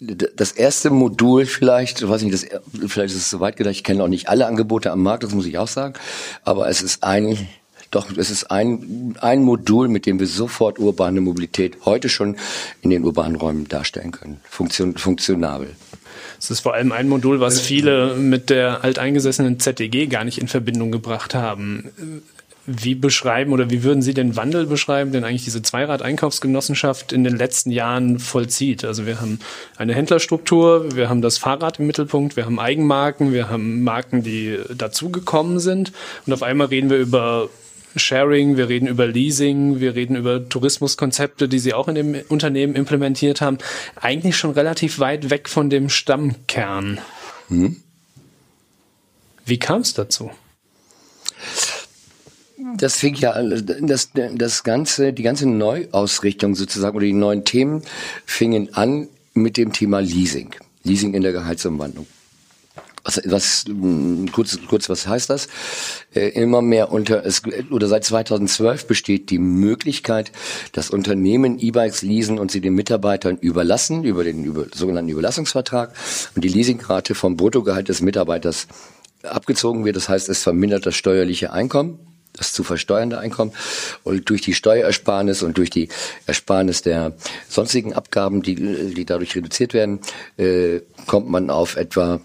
[0.00, 2.46] das erste Modul vielleicht, ich weiß nicht, das,
[2.90, 5.32] vielleicht ist es so weit gedacht, ich kenne auch nicht alle Angebote am Markt, das
[5.32, 5.94] muss ich auch sagen,
[6.42, 7.48] aber es ist ein
[7.92, 12.36] doch, es ist ein, ein Modul, mit dem wir sofort urbane Mobilität heute schon
[12.80, 14.40] in den urbanen Räumen darstellen können.
[14.48, 15.68] Funktion, funktionabel.
[16.40, 20.48] Es ist vor allem ein Modul, was viele mit der alteingesessenen ZDG gar nicht in
[20.48, 21.90] Verbindung gebracht haben.
[22.64, 27.36] wie beschreiben oder wie würden Sie den Wandel beschreiben, den eigentlich diese Zweirad-Einkaufsgenossenschaft in den
[27.36, 28.84] letzten Jahren vollzieht?
[28.84, 29.40] Also wir haben
[29.76, 34.58] eine Händlerstruktur, wir haben das Fahrrad im Mittelpunkt, wir haben Eigenmarken, wir haben Marken, die
[34.76, 35.92] dazugekommen sind
[36.24, 37.48] und auf einmal reden wir über
[37.96, 42.74] Sharing, wir reden über Leasing, wir reden über Tourismuskonzepte, die Sie auch in dem Unternehmen
[42.74, 43.58] implementiert haben.
[43.96, 47.00] Eigentlich schon relativ weit weg von dem Stammkern.
[47.48, 47.82] Hm.
[49.44, 50.30] Wie kam es dazu?
[52.76, 57.82] Das fing ja das, das ganze, die ganze Neuausrichtung sozusagen oder die neuen Themen
[58.24, 60.54] fingen an mit dem Thema Leasing.
[60.84, 62.06] Leasing in der Gehaltsumwandlung.
[63.04, 63.64] Was, was
[64.32, 65.48] kurz, kurz, was heißt das?
[66.14, 70.30] Äh, immer mehr unter es oder seit 2012 besteht die Möglichkeit,
[70.72, 75.92] dass Unternehmen E-Bikes leasen und sie den Mitarbeitern überlassen über den über, sogenannten Überlassungsvertrag
[76.36, 78.68] und die Leasingrate vom Bruttogehalt des Mitarbeiters
[79.24, 79.96] abgezogen wird.
[79.96, 81.98] Das heißt, es vermindert das steuerliche Einkommen
[82.34, 83.52] das zu versteuernde Einkommen
[84.04, 85.88] und durch die Steuerersparnis und durch die
[86.26, 87.12] Ersparnis der
[87.48, 90.00] sonstigen Abgaben, die, die dadurch reduziert werden,
[90.38, 92.20] äh, kommt man auf etwa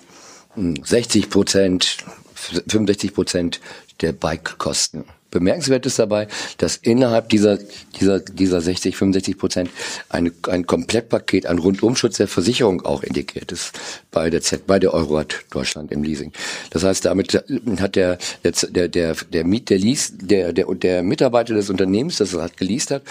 [0.57, 1.97] 60 Prozent,
[2.35, 3.61] 65 Prozent
[4.01, 5.05] der Bike-Kosten.
[5.29, 7.59] Bemerkenswert ist dabei, dass innerhalb dieser,
[7.99, 9.69] dieser, dieser 60, 65 Prozent
[10.09, 13.77] eine, ein Komplettpaket an Rundumschutz der Versicherung auch integriert ist
[14.09, 16.31] bei der Z, bei der Eurorat Deutschland im Leasing.
[16.69, 17.33] Das heißt, damit
[17.79, 22.33] hat der, der, der, der Miet, der Lease, der, der, der Mitarbeiter des Unternehmens, das
[22.33, 23.03] er hat geleast hat,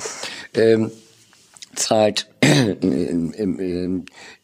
[0.55, 0.91] ähm,
[1.75, 2.29] zahlt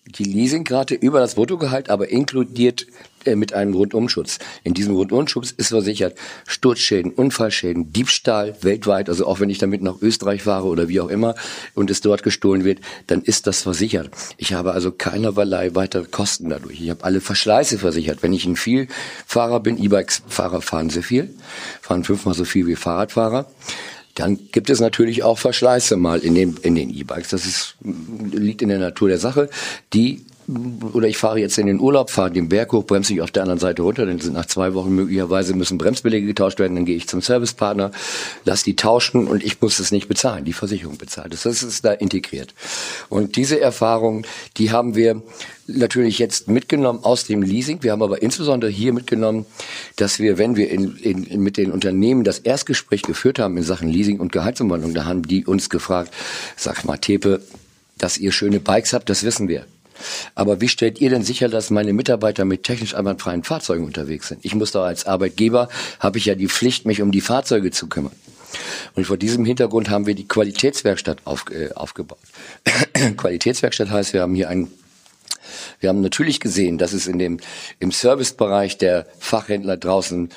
[0.07, 2.87] die Leasingrate über das Bruttogehalt, aber inkludiert
[3.25, 4.38] äh, mit einem Rundumschutz.
[4.65, 10.03] In diesem Rundumschutz ist versichert Sturzschäden, Unfallschäden, Diebstahl weltweit, also auch wenn ich damit nach
[10.03, 11.37] Österreich fahre oder wie auch immer
[11.75, 14.11] und es dort gestohlen wird, dann ist das versichert.
[14.38, 16.81] Ich habe also keinerlei weitere Kosten dadurch.
[16.81, 18.23] Ich habe alle Verschleiße versichert.
[18.23, 21.33] Wenn ich ein Vielfahrer bin, E-Bikes-Fahrer fahren sehr viel,
[21.81, 23.47] fahren fünfmal so viel wie Fahrradfahrer.
[24.14, 27.31] Dann gibt es natürlich auch Verschleiße mal in den in den E-Bikes.
[27.31, 29.48] Das ist, liegt in der Natur der Sache.
[29.92, 30.25] Die
[30.92, 33.42] oder ich fahre jetzt in den Urlaub, fahre den Berg hoch, bremse ich auf der
[33.42, 36.96] anderen Seite runter, dann sind nach zwei Wochen möglicherweise müssen Bremsbeläge getauscht werden, dann gehe
[36.96, 37.92] ich zum Servicepartner,
[38.44, 41.42] lass die tauschen und ich muss es nicht bezahlen, die Versicherung bezahlt es.
[41.42, 42.55] Das ist da integriert.
[43.09, 44.26] Und diese Erfahrung,
[44.57, 45.22] die haben wir
[45.66, 47.83] natürlich jetzt mitgenommen aus dem Leasing.
[47.83, 49.46] Wir haben aber insbesondere hier mitgenommen,
[49.96, 53.88] dass wir, wenn wir in, in, mit den Unternehmen das Erstgespräch geführt haben in Sachen
[53.88, 56.12] Leasing und Gehaltsumwandlung, da haben die uns gefragt,
[56.57, 57.42] sag mal, Tepe,
[57.98, 59.66] dass ihr schöne Bikes habt, das wissen wir.
[60.35, 64.44] Aber wie stellt ihr denn sicher, dass meine Mitarbeiter mit technisch einwandfreien Fahrzeugen unterwegs sind?
[64.44, 65.68] Ich muss doch als Arbeitgeber,
[66.00, 68.12] habe ich ja die Pflicht, mich um die Fahrzeuge zu kümmern.
[68.94, 72.18] Und vor diesem Hintergrund haben wir die Qualitätswerkstatt auf, äh, aufgebaut.
[73.16, 74.70] Qualitätswerkstatt heißt, wir haben hier einen
[75.81, 77.38] wir haben natürlich gesehen, dass es in dem,
[77.81, 80.31] im Servicebereich der Fachhändler draußen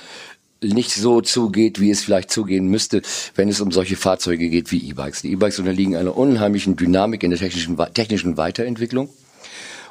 [0.61, 3.01] nicht so zugeht, wie es vielleicht zugehen müsste,
[3.35, 5.21] wenn es um solche Fahrzeuge geht wie E-Bikes.
[5.21, 9.09] Die E-Bikes unterliegen einer unheimlichen Dynamik in der technischen, technischen Weiterentwicklung.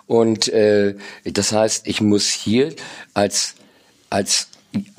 [0.07, 2.75] Und äh, das heißt, ich muss hier
[3.15, 3.55] als
[4.11, 4.49] als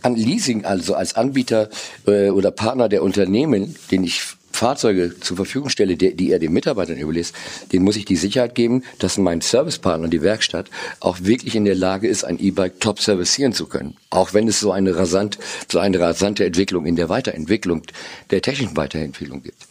[0.01, 1.69] an Leasing, also als Anbieter
[2.07, 4.21] äh, oder Partner der Unternehmen, den ich
[4.55, 7.35] Fahrzeuge zur Verfügung stelle, die, die er den Mitarbeitern überlässt,
[7.73, 10.69] den muss ich die Sicherheit geben, dass mein Servicepartner, die Werkstatt,
[11.01, 13.97] auch wirklich in der Lage ist, ein E-Bike top servicieren zu können.
[14.09, 15.37] Auch wenn es so eine rasant,
[15.69, 17.83] so eine rasante Entwicklung in der Weiterentwicklung,
[18.31, 19.61] der technischen Weiterentwicklung gibt.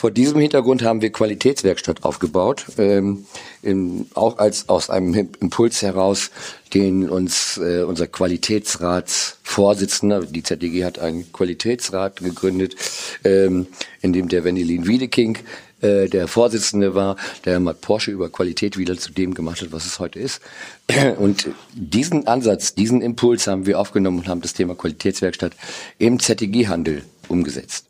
[0.00, 3.26] Vor diesem Hintergrund haben wir Qualitätswerkstatt aufgebaut, ähm,
[3.60, 6.30] in, auch als aus einem Impuls heraus,
[6.72, 12.76] den uns äh, unser Qualitätsratsvorsitzender, die ZDG hat einen Qualitätsrat gegründet,
[13.24, 13.66] ähm,
[14.00, 15.36] in dem der Wendelin Wiedeking
[15.82, 19.84] äh, der Vorsitzende war, der mal Porsche über Qualität wieder zu dem gemacht hat, was
[19.84, 20.40] es heute ist.
[21.18, 25.52] Und diesen Ansatz, diesen Impuls haben wir aufgenommen und haben das Thema Qualitätswerkstatt
[25.98, 27.89] im ZTG-Handel umgesetzt.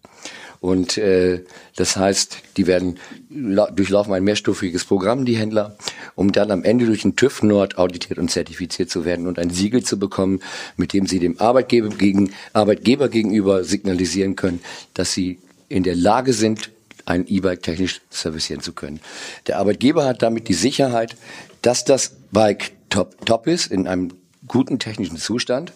[0.60, 1.42] Und äh,
[1.74, 2.98] das heißt, die werden
[3.30, 5.76] durchlaufen ein mehrstufiges Programm, die Händler,
[6.14, 9.48] um dann am Ende durch den TÜV Nord auditiert und zertifiziert zu werden und ein
[9.48, 10.40] Siegel zu bekommen,
[10.76, 14.60] mit dem sie dem Arbeitgeber, gegen, Arbeitgeber gegenüber signalisieren können,
[14.92, 15.38] dass sie
[15.70, 16.70] in der Lage sind,
[17.06, 19.00] ein E-Bike technisch servicieren zu können.
[19.46, 21.16] Der Arbeitgeber hat damit die Sicherheit,
[21.62, 24.12] dass das Bike top, top ist, in einem
[24.46, 25.72] guten technischen Zustand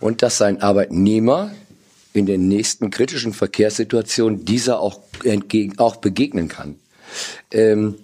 [0.00, 1.50] und dass sein Arbeitnehmer
[2.14, 6.76] in den nächsten kritischen Verkehrssituationen dieser auch, entgegen, auch begegnen kann.
[7.50, 7.96] Ähm,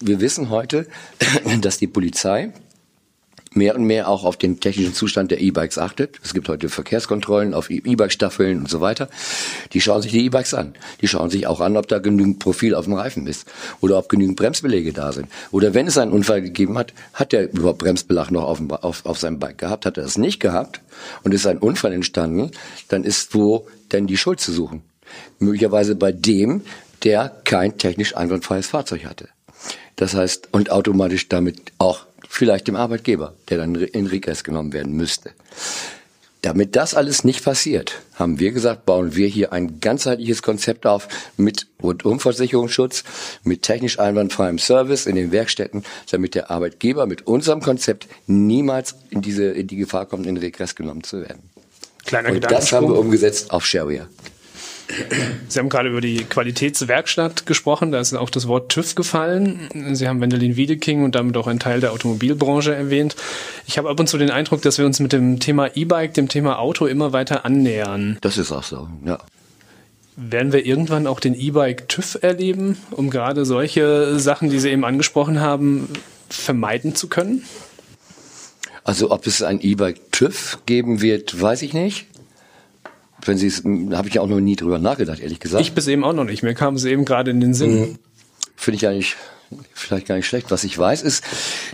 [0.00, 0.86] wir wissen heute,
[1.60, 2.52] dass die Polizei
[3.58, 6.18] mehr und mehr auch auf den technischen Zustand der E-Bikes achtet.
[6.24, 9.08] Es gibt heute Verkehrskontrollen auf E-Bike-Staffeln und so weiter.
[9.72, 10.74] Die schauen sich die E-Bikes an.
[11.02, 13.46] Die schauen sich auch an, ob da genügend Profil auf dem Reifen ist
[13.80, 15.28] oder ob genügend Bremsbeläge da sind.
[15.50, 19.04] Oder wenn es einen Unfall gegeben hat, hat der überhaupt Bremsbelag noch auf, dem, auf,
[19.04, 19.84] auf seinem Bike gehabt?
[19.84, 20.80] Hat er das nicht gehabt
[21.22, 22.52] und ist ein Unfall entstanden,
[22.88, 24.82] dann ist wo denn die Schuld zu suchen?
[25.38, 26.62] Möglicherweise bei dem,
[27.04, 29.28] der kein technisch einwandfreies Fahrzeug hatte.
[29.96, 34.92] Das heißt, und automatisch damit auch vielleicht dem Arbeitgeber, der dann in Regress genommen werden
[34.92, 35.32] müsste.
[36.42, 41.08] Damit das alles nicht passiert, haben wir gesagt, bauen wir hier ein ganzheitliches Konzept auf
[41.36, 43.02] mit Rundumversicherungsschutz,
[43.42, 49.20] mit technisch einwandfreiem Service in den Werkstätten, damit der Arbeitgeber mit unserem Konzept niemals in
[49.20, 51.42] diese in die Gefahr kommt, in Regress genommen zu werden.
[52.04, 54.06] Kleiner Und das haben wir umgesetzt auf Sharia.
[55.48, 59.68] Sie haben gerade über die Qualitätswerkstatt gesprochen, da ist auch das Wort TÜV gefallen.
[59.92, 63.14] Sie haben Wendelin Wiedeking und damit auch einen Teil der Automobilbranche erwähnt.
[63.66, 66.28] Ich habe ab und zu den Eindruck, dass wir uns mit dem Thema E-Bike, dem
[66.28, 68.18] Thema Auto immer weiter annähern.
[68.22, 69.18] Das ist auch so, ja.
[70.16, 74.84] Werden wir irgendwann auch den E-Bike TÜV erleben, um gerade solche Sachen, die Sie eben
[74.84, 75.88] angesprochen haben,
[76.28, 77.44] vermeiden zu können?
[78.84, 82.06] Also ob es ein E-Bike TÜV geben wird, weiß ich nicht
[83.24, 85.62] wenn Sie es, habe ich auch noch nie drüber nachgedacht, ehrlich gesagt.
[85.62, 86.42] Ich bis eben auch noch nicht.
[86.42, 87.80] Mir kam es eben gerade in den Sinn.
[87.80, 87.98] Mhm.
[88.56, 89.16] Finde ich eigentlich
[89.72, 90.50] vielleicht gar nicht schlecht.
[90.50, 91.24] Was ich weiß, ist,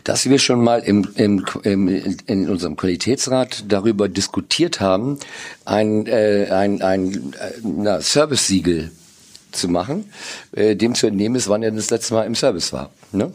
[0.05, 1.89] dass wir schon mal im, im, im,
[2.27, 5.19] in unserem Qualitätsrat darüber diskutiert haben,
[5.65, 8.93] ein, äh, ein, ein äh, Service-Siegel
[9.53, 10.11] zu machen,
[10.53, 12.91] äh, dem zu entnehmen ist, wann er das letzte Mal im Service war.
[13.13, 13.33] Ne?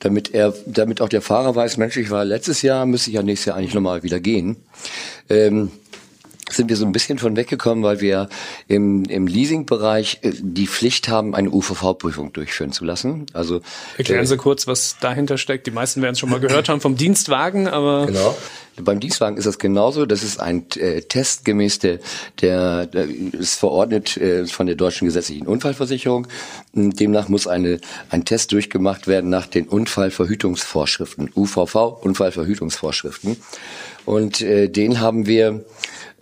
[0.00, 3.22] Damit er, damit auch der Fahrer weiß, Mensch, ich war letztes Jahr, müsste ich ja
[3.22, 4.56] nächstes Jahr eigentlich nochmal wieder gehen.
[5.28, 5.72] Ähm,
[6.50, 8.28] sind wir so ein bisschen von weggekommen, weil wir
[8.66, 13.26] im, im Leasing-Bereich äh, die Pflicht haben, eine UVV-Prüfung durchführen zu lassen.
[13.32, 13.60] Also
[13.96, 15.66] erklären Sie kurz, was dahinter steckt.
[15.66, 18.36] Die meisten werden es schon mal gehört haben vom Dienstwagen, aber genau.
[18.82, 20.06] Beim Dienstwagen ist das genauso.
[20.06, 21.98] Das ist ein äh, Test gemäß der,
[22.40, 26.26] der, der ist verordnet äh, von der deutschen gesetzlichen Unfallversicherung.
[26.72, 33.36] Demnach muss eine ein Test durchgemacht werden nach den Unfallverhütungsvorschriften, UVV Unfallverhütungsvorschriften.
[34.04, 35.64] Und äh, den haben wir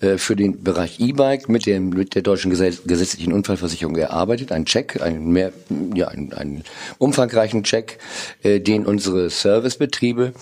[0.01, 4.53] äh, für den Bereich E-Bike mit, dem, mit der deutschen gesetzlichen Unfallversicherung erarbeitet.
[4.53, 5.53] Ein Check, einen, mehr,
[5.95, 6.65] ja, einen, einen
[6.99, 7.99] umfangreichen Check,
[8.43, 10.33] äh, den unsere Servicebetriebe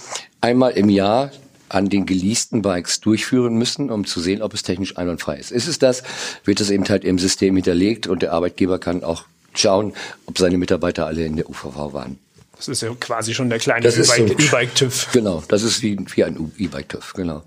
[0.40, 1.31] einmal im Jahr
[1.68, 5.50] an den geleasten Bikes durchführen müssen, um zu sehen, ob es technisch einwandfrei ist.
[5.50, 6.03] Ist es das,
[6.44, 9.24] wird es eben halt im System hinterlegt und der Arbeitgeber kann auch
[9.55, 9.92] schauen,
[10.27, 12.18] ob seine Mitarbeiter alle in der UVV waren.
[12.57, 15.09] Das ist ja quasi schon der kleine E-Bike-TÜV.
[15.12, 17.42] Genau, das ist wie, wie ein E-Bike-TÜV, genau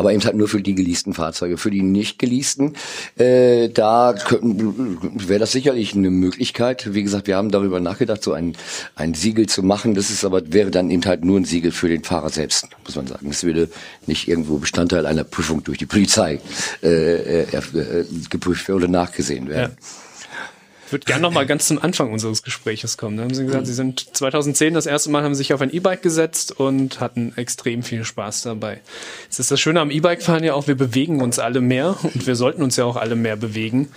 [0.00, 1.58] aber eben halt nur für die geleasten Fahrzeuge.
[1.58, 2.74] Für die nicht geleasten,
[3.18, 6.94] äh, da wäre das sicherlich eine Möglichkeit.
[6.94, 8.56] Wie gesagt, wir haben darüber nachgedacht, so ein,
[8.94, 9.94] ein Siegel zu machen.
[9.94, 12.96] Das ist aber, wäre dann eben halt nur ein Siegel für den Fahrer selbst, muss
[12.96, 13.28] man sagen.
[13.28, 13.68] Das würde
[14.06, 16.40] nicht irgendwo Bestandteil einer Prüfung durch die Polizei
[16.82, 19.76] äh, äh, äh geprüft oder nachgesehen werden.
[19.78, 19.86] Ja.
[20.90, 23.16] Würde gerne noch mal ganz zum Anfang unseres Gespräches kommen.
[23.16, 26.02] Da haben Sie gesagt, Sie sind 2010 das erste Mal haben sich auf ein E-Bike
[26.02, 28.80] gesetzt und hatten extrem viel Spaß dabei.
[29.24, 32.36] Jetzt ist das Schöne am E-Bike-Fahren ja auch, wir bewegen uns alle mehr und wir
[32.36, 33.88] sollten uns ja auch alle mehr bewegen.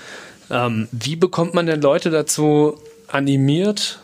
[0.50, 2.78] Ähm, wie bekommt man denn Leute dazu
[3.08, 4.00] animiert,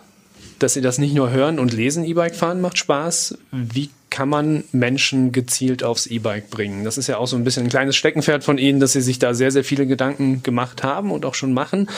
[0.60, 3.38] dass sie das nicht nur hören und lesen, E-Bike fahren macht Spaß.
[3.52, 6.84] Wie kann man Menschen gezielt aufs E-Bike bringen?
[6.84, 9.20] Das ist ja auch so ein bisschen ein kleines Steckenpferd von Ihnen, dass Sie sich
[9.20, 11.90] da sehr, sehr viele Gedanken gemacht haben und auch schon machen.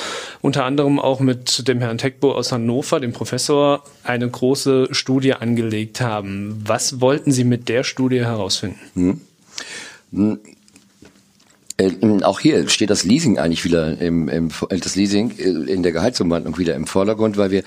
[0.41, 6.01] Unter anderem auch mit dem Herrn Techbo aus Hannover, dem Professor, eine große Studie angelegt
[6.01, 6.61] haben.
[6.65, 9.21] Was wollten Sie mit der Studie herausfinden?
[10.13, 10.39] Hm.
[11.81, 15.91] Äh, auch hier steht das Leasing eigentlich wieder im, im das Leasing äh, in der
[15.91, 17.63] Gehaltsumwandlung wieder im Vordergrund, weil wir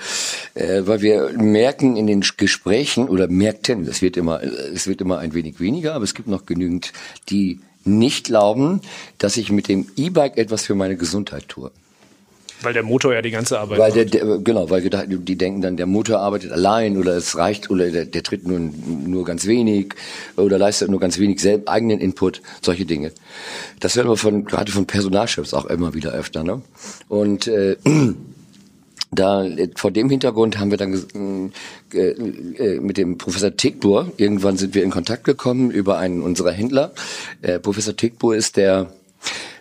[0.53, 5.19] äh, weil wir merken in den Gesprächen oder merkten, es wird immer es wird immer
[5.19, 6.93] ein wenig weniger, aber es gibt noch genügend,
[7.29, 8.81] die nicht glauben,
[9.17, 11.71] dass ich mit dem E-Bike etwas für meine Gesundheit tue.
[12.65, 15.61] Weil der Motor ja die ganze Arbeit weil der, der, Genau, weil die, die denken
[15.61, 19.45] dann, der Motor arbeitet allein oder es reicht oder der, der tritt nur, nur ganz
[19.45, 19.93] wenig
[20.35, 23.11] oder leistet nur ganz wenig selb, eigenen Input, solche Dinge.
[23.79, 26.43] Das hören wir von, gerade von Personalchefs auch immer wieder öfter.
[26.43, 26.61] Ne?
[27.07, 27.77] Und äh,
[29.11, 31.51] da vor dem Hintergrund haben wir dann
[31.93, 36.51] äh, äh, mit dem Professor Tickbur, irgendwann sind wir in Kontakt gekommen über einen unserer
[36.51, 36.93] Händler.
[37.41, 38.91] Äh, Professor Tickbur ist der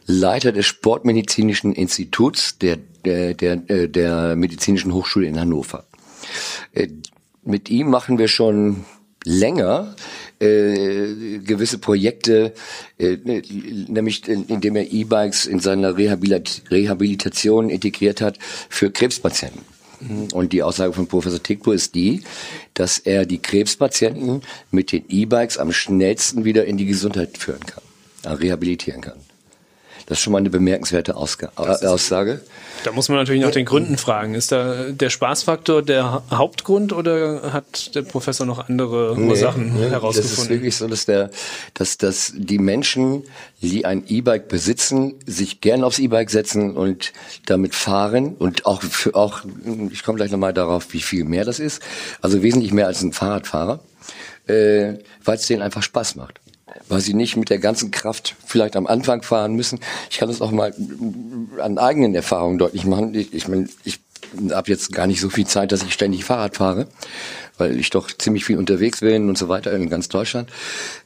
[0.06, 5.84] Leiter des Sportmedizinischen Instituts der, der, der, äh, der Medizinischen Hochschule in Hannover.
[6.72, 6.88] Äh,
[7.42, 8.84] mit ihm machen wir schon
[9.24, 9.94] länger
[10.38, 12.52] äh, gewisse Projekte,
[12.98, 18.38] äh, nämlich indem er E-Bikes in seiner Rehabilit Rehabilitation integriert hat
[18.68, 19.62] für Krebspatienten.
[20.00, 20.28] Mhm.
[20.32, 22.22] Und die Aussage von Professor Tickbo ist die,
[22.74, 27.82] dass er die Krebspatienten mit den E-Bikes am schnellsten wieder in die Gesundheit führen kann,
[28.24, 29.18] äh, rehabilitieren kann.
[30.06, 32.40] Das ist schon mal eine bemerkenswerte Ausga äh, Aussage.
[32.84, 34.34] Da muss man natürlich nach den Gründen fragen.
[34.34, 39.88] Ist da der Spaßfaktor der Hauptgrund oder hat der Professor noch andere nee, Ursachen nee,
[39.88, 40.36] herausgefunden?
[40.36, 41.30] Das ist wirklich so, dass der,
[41.72, 43.24] dass, dass die Menschen,
[43.62, 47.12] die ein E-Bike besitzen, sich gern aufs E-Bike setzen und
[47.46, 49.40] damit fahren und auch für, auch,
[49.90, 51.80] ich komme gleich nochmal darauf, wie viel mehr das ist.
[52.20, 53.80] Also wesentlich mehr als ein Fahrradfahrer,
[54.46, 56.40] äh, weil es denen einfach Spaß macht
[56.88, 59.80] weil sie nicht mit der ganzen Kraft vielleicht am Anfang fahren müssen.
[60.10, 60.74] Ich kann das auch mal
[61.60, 63.14] an eigenen Erfahrungen deutlich machen.
[63.14, 64.00] Ich, ich meine, ich
[64.50, 66.88] habe jetzt gar nicht so viel Zeit, dass ich ständig Fahrrad fahre,
[67.58, 70.50] weil ich doch ziemlich viel unterwegs bin und so weiter in ganz Deutschland.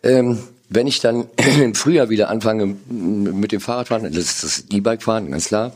[0.03, 0.39] Ähm,
[0.71, 1.27] wenn ich dann
[1.61, 5.73] im Frühjahr wieder anfange mit dem Fahrradfahren, das ist das E-Bike fahren, ganz klar.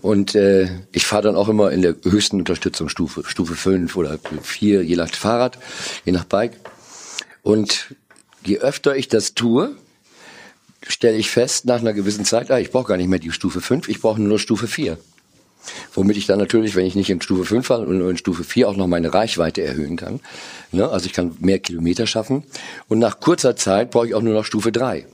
[0.00, 4.82] Und äh, ich fahre dann auch immer in der höchsten Unterstützungsstufe, Stufe 5 oder 4,
[4.84, 5.58] je nach Fahrrad,
[6.04, 6.52] je nach Bike.
[7.42, 7.94] Und
[8.48, 9.76] je öfter ich das tue,
[10.86, 13.60] stelle ich fest nach einer gewissen Zeit, ah, ich brauche gar nicht mehr die Stufe
[13.60, 14.98] 5, ich brauche nur Stufe 4.
[15.92, 18.44] Womit ich dann natürlich, wenn ich nicht in Stufe 5 fahre und nur in Stufe
[18.44, 20.20] 4 auch noch meine Reichweite erhöhen kann.
[20.72, 20.88] Ne?
[20.88, 22.44] Also ich kann mehr Kilometer schaffen.
[22.88, 25.06] Und nach kurzer Zeit brauche ich auch nur noch Stufe 3.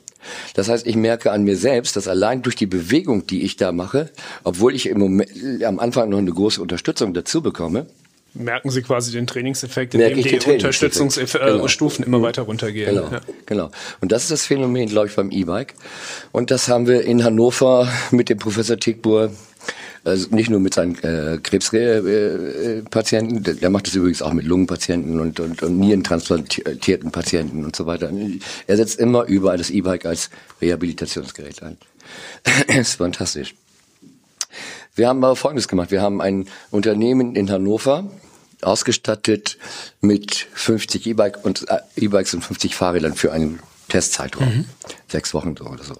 [0.55, 3.73] Das heißt, ich merke an mir selbst, dass allein durch die Bewegung, die ich da
[3.73, 4.11] mache,
[4.45, 5.31] obwohl ich im Moment,
[5.65, 7.87] am Anfang noch eine große Unterstützung dazu bekomme,
[8.35, 12.07] merken Sie quasi den Trainingseffekt, indem die Unterstützungsstufen genau.
[12.07, 12.95] immer weiter runtergehen.
[12.95, 13.21] Genau, ja.
[13.47, 13.71] genau.
[14.01, 15.75] Und das ist das Phänomen, glaube ich, beim E-Bike.
[16.33, 19.31] Und das haben wir in Hannover mit dem Professor Tickbur
[20.05, 25.19] also nicht nur mit seinen äh, Krebspatienten, äh, der macht das übrigens auch mit Lungenpatienten
[25.19, 28.11] und, und, und nierentransplantierten Patienten und so weiter.
[28.67, 30.29] Er setzt immer überall das E-Bike als
[30.61, 31.79] Rehabilitationsgerät ein.
[32.67, 33.55] das ist fantastisch.
[34.95, 35.91] Wir haben aber Folgendes gemacht.
[35.91, 38.11] Wir haben ein Unternehmen in Hannover,
[38.65, 39.59] ausgestattet
[40.01, 44.47] mit 50 E-Bike und äh, E-Bikes und 50 Fahrrädern für einen Testzeitraum.
[44.47, 44.65] Mhm.
[45.09, 45.95] Sechs Wochen so oder so.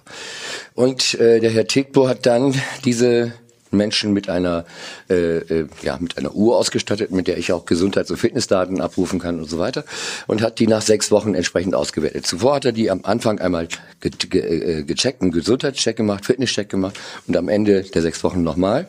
[0.73, 3.33] Und äh, der Herr Tegbo hat dann diese
[3.75, 4.65] Menschen mit einer
[5.09, 9.19] äh, äh, ja mit einer Uhr ausgestattet, mit der ich auch Gesundheits- und Fitnessdaten abrufen
[9.19, 9.83] kann und so weiter
[10.27, 12.25] und hat die nach sechs Wochen entsprechend ausgewertet.
[12.25, 13.67] Zuvor hat er die am Anfang einmal
[13.99, 18.43] ge ge äh, gecheckt, einen Gesundheitscheck gemacht, Fitnesscheck gemacht und am Ende der sechs Wochen
[18.43, 18.87] nochmal.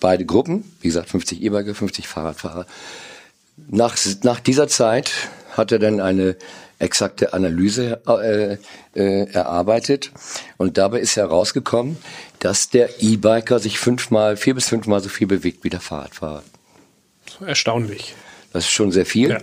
[0.00, 2.66] Beide Gruppen, wie gesagt, 50 E-Biker, 50 Fahrradfahrer.
[3.68, 5.12] Nach, nach dieser Zeit
[5.52, 6.36] hat er dann eine
[6.78, 8.56] exakte Analyse äh,
[8.98, 10.10] äh, erarbeitet
[10.56, 11.96] und dabei ist herausgekommen,
[12.40, 16.42] dass der E-Biker sich fünfmal, vier bis fünfmal so viel bewegt wie der Fahrradfahrer.
[17.46, 18.14] Erstaunlich.
[18.52, 19.30] Das ist schon sehr viel.
[19.30, 19.38] Ja.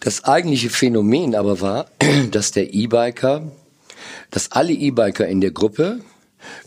[0.00, 1.86] Das eigentliche Phänomen aber war,
[2.30, 3.50] dass der E-Biker,
[4.30, 6.00] dass alle E-Biker in der Gruppe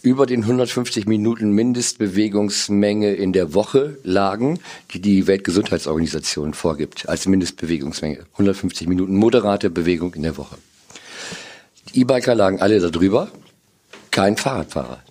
[0.01, 4.59] über den 150 Minuten Mindestbewegungsmenge in der Woche lagen,
[4.93, 8.25] die die Weltgesundheitsorganisation vorgibt als Mindestbewegungsmenge.
[8.33, 10.57] 150 Minuten moderate Bewegung in der Woche.
[11.93, 13.29] Die E-Biker lagen alle darüber,
[14.11, 15.01] kein Fahrradfahrer.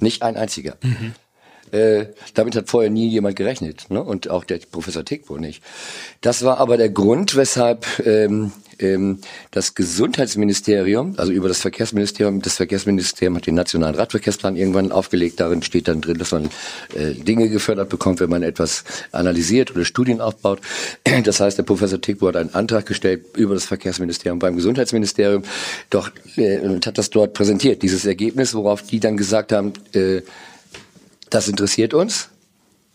[0.00, 0.76] Nicht ein einziger.
[0.82, 1.14] Mhm.
[1.72, 4.02] Äh, damit hat vorher nie jemand gerechnet ne?
[4.02, 5.62] und auch der Professor Tickbo nicht.
[6.20, 9.18] Das war aber der Grund, weshalb ähm, ähm,
[9.50, 15.40] das Gesundheitsministerium, also über das Verkehrsministerium, das Verkehrsministerium hat den nationalen Radverkehrsplan irgendwann aufgelegt.
[15.40, 16.50] Darin steht dann drin, dass man
[16.94, 20.60] äh, Dinge gefördert bekommt, wenn man etwas analysiert oder Studien aufbaut.
[21.24, 25.42] Das heißt, der Professor Tickbo hat einen Antrag gestellt über das Verkehrsministerium beim Gesundheitsministerium,
[25.88, 30.22] doch äh, und hat das dort präsentiert, dieses Ergebnis, worauf die dann gesagt haben, äh,
[31.32, 32.28] das interessiert uns.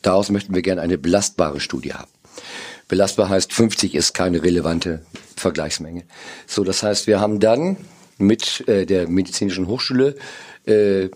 [0.02, 2.12] Daraus möchten wir gerne eine belastbare Studie haben.
[2.88, 5.02] Belastbar heißt, 50 ist keine relevante
[5.36, 6.04] Vergleichsmenge.
[6.45, 7.78] So, das heißt, wir haben dann
[8.17, 10.15] mit äh, der medizinischen Hochschule
[10.65, 11.10] äh,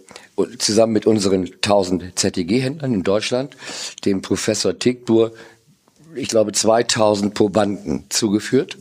[0.58, 3.56] zusammen mit unseren 1000 ZTG-Händlern in Deutschland
[4.04, 5.34] dem Professor Tigbur,
[6.16, 8.78] ich glaube, 2000 Probanden zugeführt.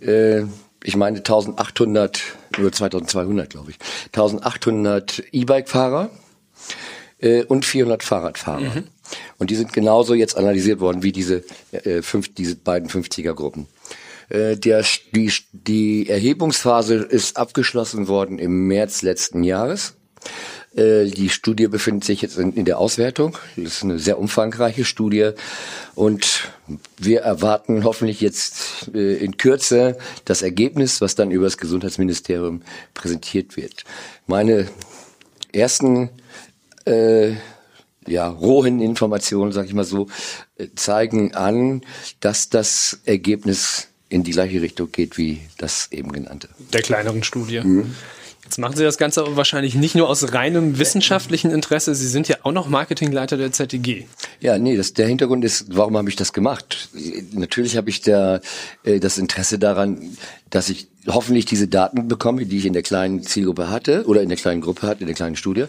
[0.00, 0.42] Äh,
[0.84, 2.20] ich meine 1800
[2.58, 3.78] oder 2200, glaube ich.
[4.12, 6.10] 1800 E-Bike-Fahrer
[7.20, 8.60] äh, und 400 Fahrradfahrer.
[8.60, 8.84] Mhm.
[9.38, 13.66] Und die sind genauso jetzt analysiert worden wie diese, äh, fünf, diese beiden 50er-Gruppen.
[14.28, 19.94] Äh, der, die, die Erhebungsphase ist abgeschlossen worden im März letzten Jahres.
[20.76, 23.38] Äh, die Studie befindet sich jetzt in, in, der Auswertung.
[23.56, 25.30] Das ist eine sehr umfangreiche Studie
[25.94, 26.50] und
[26.98, 33.56] wir erwarten hoffentlich jetzt äh, in Kürze das Ergebnis, was dann über das Gesundheitsministerium präsentiert
[33.56, 33.84] wird.
[34.26, 34.68] Meine
[35.52, 36.10] ersten
[36.88, 37.36] äh,
[38.06, 40.08] ja, rohen Informationen, sag ich mal so,
[40.56, 41.82] äh, zeigen an,
[42.20, 46.48] dass das Ergebnis in die gleiche Richtung geht wie das eben genannte.
[46.72, 47.60] Der kleineren Studie.
[47.60, 47.94] Mhm.
[48.44, 52.28] Jetzt machen Sie das Ganze aber wahrscheinlich nicht nur aus reinem wissenschaftlichen Interesse, Sie sind
[52.28, 54.06] ja auch noch Marketingleiter der ZTG.
[54.40, 56.88] Ja, nee, das, der Hintergrund ist, warum habe ich das gemacht?
[57.32, 58.40] Natürlich habe ich da,
[58.84, 60.16] äh, das Interesse daran,
[60.48, 64.30] dass ich hoffentlich diese Daten bekomme, die ich in der kleinen Zielgruppe hatte oder in
[64.30, 65.66] der kleinen Gruppe hatte, in der kleinen Studie,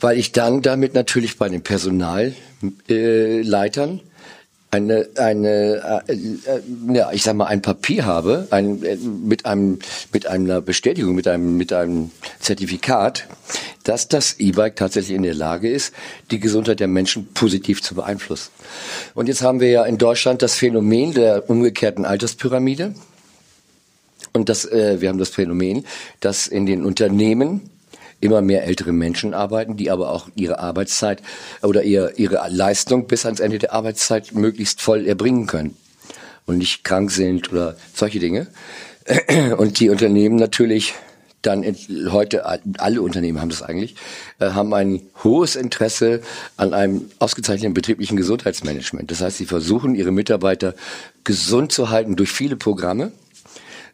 [0.00, 4.00] weil ich dann damit natürlich bei den Personalleitern äh,
[4.72, 6.60] eine, eine äh, äh,
[6.92, 9.80] ja, ich sag mal, ein Papier habe, ein, äh, mit einem,
[10.12, 13.26] mit einer Bestätigung, mit einem, mit einem Zertifikat,
[13.82, 15.92] dass das E-Bike tatsächlich in der Lage ist,
[16.30, 18.50] die Gesundheit der Menschen positiv zu beeinflussen.
[19.14, 22.94] Und jetzt haben wir ja in Deutschland das Phänomen der umgekehrten Alterspyramide.
[24.32, 25.84] Und das, äh, wir haben das Phänomen,
[26.20, 27.69] dass in den Unternehmen
[28.20, 31.22] immer mehr ältere Menschen arbeiten, die aber auch ihre Arbeitszeit
[31.62, 35.76] oder ihr, ihre Leistung bis ans Ende der Arbeitszeit möglichst voll erbringen können
[36.46, 38.46] und nicht krank sind oder solche Dinge.
[39.56, 40.94] Und die Unternehmen natürlich
[41.42, 41.64] dann
[42.10, 42.44] heute
[42.78, 43.94] alle Unternehmen haben das eigentlich,
[44.40, 46.20] äh, haben ein hohes Interesse
[46.58, 49.10] an einem ausgezeichneten betrieblichen Gesundheitsmanagement.
[49.10, 50.74] Das heißt, sie versuchen ihre Mitarbeiter
[51.24, 53.12] gesund zu halten durch viele Programme.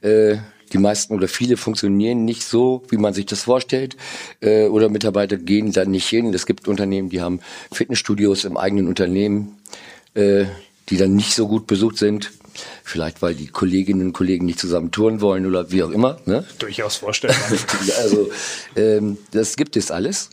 [0.03, 0.39] Äh,
[0.73, 3.97] die meisten oder viele funktionieren nicht so, wie man sich das vorstellt.
[4.41, 6.33] Äh, oder Mitarbeiter gehen dann nicht hin.
[6.35, 7.41] Es gibt Unternehmen, die haben
[7.73, 9.59] Fitnessstudios im eigenen Unternehmen,
[10.15, 10.47] äh,
[10.89, 12.33] die dann nicht so gut besucht sind.
[12.85, 16.19] Vielleicht, weil die Kolleginnen und Kollegen nicht zusammen touren wollen oder wie auch immer.
[16.25, 16.45] Ne?
[16.59, 17.39] Durchaus vorstellbar.
[17.99, 18.31] also
[18.77, 20.31] ähm, das gibt es alles.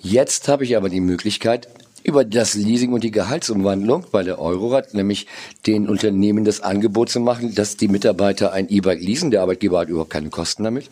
[0.00, 1.68] Jetzt habe ich aber die Möglichkeit,
[2.04, 5.26] über das Leasing und die Gehaltsumwandlung bei der Eurorat, nämlich
[5.66, 9.88] den Unternehmen das Angebot zu machen, dass die Mitarbeiter ein E-Bike leasen, der Arbeitgeber hat
[9.88, 10.90] überhaupt keine Kosten damit,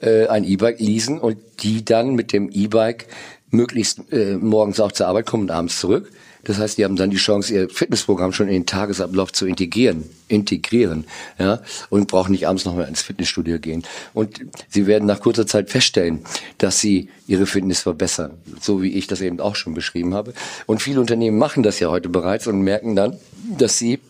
[0.00, 3.06] äh, ein E-Bike leasen und die dann mit dem E-Bike
[3.50, 6.10] möglichst äh, morgens auch zur Arbeit kommen und abends zurück
[6.44, 10.04] das heißt, die haben dann die Chance, ihr Fitnessprogramm schon in den Tagesablauf zu integrieren,
[10.28, 11.06] integrieren,
[11.38, 13.82] ja, und brauchen nicht abends noch mal ins Fitnessstudio gehen.
[14.12, 16.20] Und sie werden nach kurzer Zeit feststellen,
[16.58, 20.34] dass sie ihre Fitness verbessern, so wie ich das eben auch schon beschrieben habe.
[20.66, 23.18] Und viele Unternehmen machen das ja heute bereits und merken dann,
[23.58, 24.00] dass sie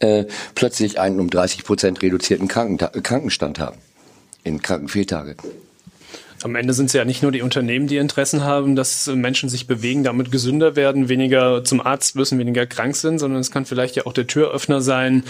[0.00, 0.24] äh,
[0.54, 3.78] plötzlich einen um 30 Prozent reduzierten Krankenstand haben
[4.44, 5.36] in Krankenfehltage.
[6.44, 9.66] Am Ende sind es ja nicht nur die Unternehmen, die Interessen haben, dass Menschen sich
[9.66, 13.96] bewegen, damit gesünder werden, weniger zum Arzt müssen, weniger krank sind, sondern es kann vielleicht
[13.96, 15.24] ja auch der Türöffner sein.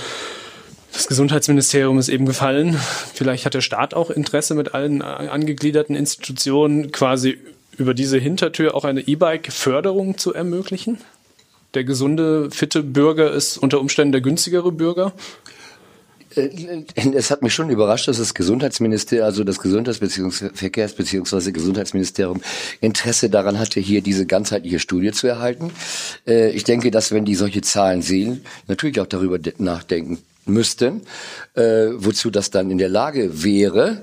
[0.93, 2.79] Das Gesundheitsministerium ist eben gefallen.
[3.15, 7.39] Vielleicht hat der Staat auch Interesse mit allen angegliederten Institutionen quasi
[7.79, 10.99] über diese Hintertür auch eine E-Bike-Förderung zu ermöglichen.
[11.75, 15.13] Der gesunde, fitte Bürger ist unter Umständen der günstigere Bürger.
[16.37, 20.51] Äh, es hat mich schon überrascht, dass das Gesundheitsministerium, also das Gesundheits- bzw.
[20.55, 21.53] Verkehrs- bzw.
[21.53, 22.41] Gesundheitsministerium
[22.81, 25.71] Interesse daran hatte, hier diese ganzheitliche Studie zu erhalten.
[26.27, 31.03] Äh, ich denke, dass wenn die solche Zahlen sehen, natürlich auch darüber nachdenken müssten,
[31.55, 34.03] äh, wozu das dann in der Lage wäre,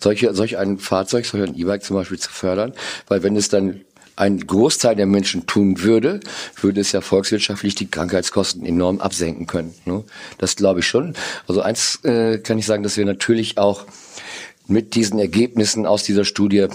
[0.00, 2.72] solche, solch ein Fahrzeug, solch ein E-Bike zum Beispiel zu fördern,
[3.08, 3.80] weil wenn es dann
[4.16, 6.20] ein Großteil der Menschen tun würde,
[6.60, 9.74] würde es ja volkswirtschaftlich die Krankheitskosten enorm absenken können.
[9.84, 10.04] Ne?
[10.38, 11.14] Das glaube ich schon.
[11.46, 13.84] Also eins äh, kann ich sagen, dass wir natürlich auch
[14.66, 16.66] mit diesen Ergebnissen aus dieser Studie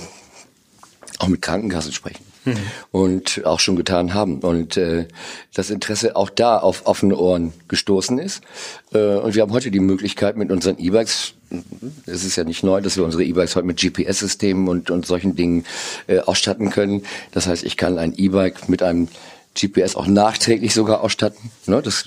[1.20, 2.31] auch mit Krankenkassen sprechen.
[2.46, 2.58] Mhm.
[2.92, 4.40] Und auch schon getan haben.
[4.40, 5.08] Und äh,
[5.54, 8.42] das Interesse auch da auf offene Ohren gestoßen ist.
[8.94, 11.34] Äh, und wir haben heute die Möglichkeit mit unseren E-Bikes,
[12.06, 15.36] es ist ja nicht neu, dass wir unsere E-Bikes heute mit GPS-Systemen und, und solchen
[15.36, 15.66] Dingen
[16.08, 17.04] äh, ausstatten können.
[17.32, 19.10] Das heißt, ich kann ein E-Bike mit einem
[19.54, 21.52] GPS auch nachträglich sogar ausstatten.
[21.66, 22.06] Ne, das,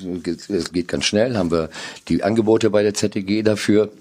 [0.48, 1.68] das, geht ganz schnell, haben wir
[2.08, 3.92] die Angebote bei der ZTG dafür.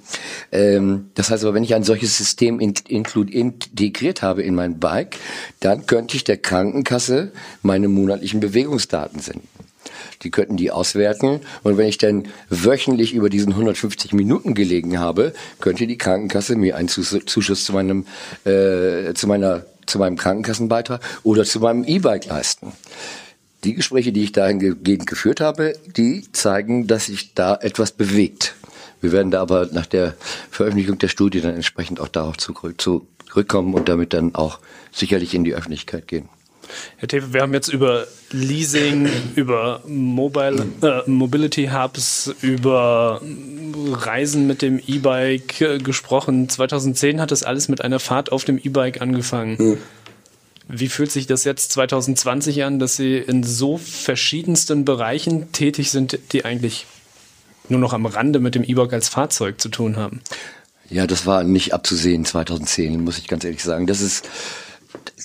[0.51, 5.17] Ähm, das heißt aber, wenn ich ein solches System in, integriert habe in mein Bike,
[5.59, 7.31] dann könnte ich der Krankenkasse
[7.61, 9.47] meine monatlichen Bewegungsdaten senden.
[10.21, 15.33] Die könnten die auswerten und wenn ich dann wöchentlich über diesen 150 Minuten gelegen habe,
[15.59, 18.05] könnte die Krankenkasse mir einen Zuschuss zu meinem
[18.45, 22.71] äh, zu meiner zu meinem Krankenkassenbeitrag oder zu meinem E-Bike leisten.
[23.63, 28.55] Die Gespräche, die ich dahingehend geführt habe, die zeigen, dass sich da etwas bewegt.
[29.01, 30.15] Wir werden da aber nach der
[30.49, 34.59] Veröffentlichung der Studie dann entsprechend auch darauf zurückkommen und damit dann auch
[34.91, 36.29] sicherlich in die Öffentlichkeit gehen.
[36.97, 43.21] Herr Tefe, wir haben jetzt über Leasing, über Mobile, äh, Mobility Hubs, über
[43.91, 46.49] Reisen mit dem E-Bike äh, gesprochen.
[46.49, 49.57] 2010 hat das alles mit einer Fahrt auf dem E-Bike angefangen.
[49.59, 49.77] Mhm.
[50.67, 56.19] Wie fühlt sich das jetzt 2020 an, dass Sie in so verschiedensten Bereichen tätig sind,
[56.31, 56.85] die eigentlich
[57.69, 60.21] nur noch am Rande mit dem E-Bike als Fahrzeug zu tun haben?
[60.89, 63.87] Ja, das war nicht abzusehen 2010, muss ich ganz ehrlich sagen.
[63.87, 64.27] Das ist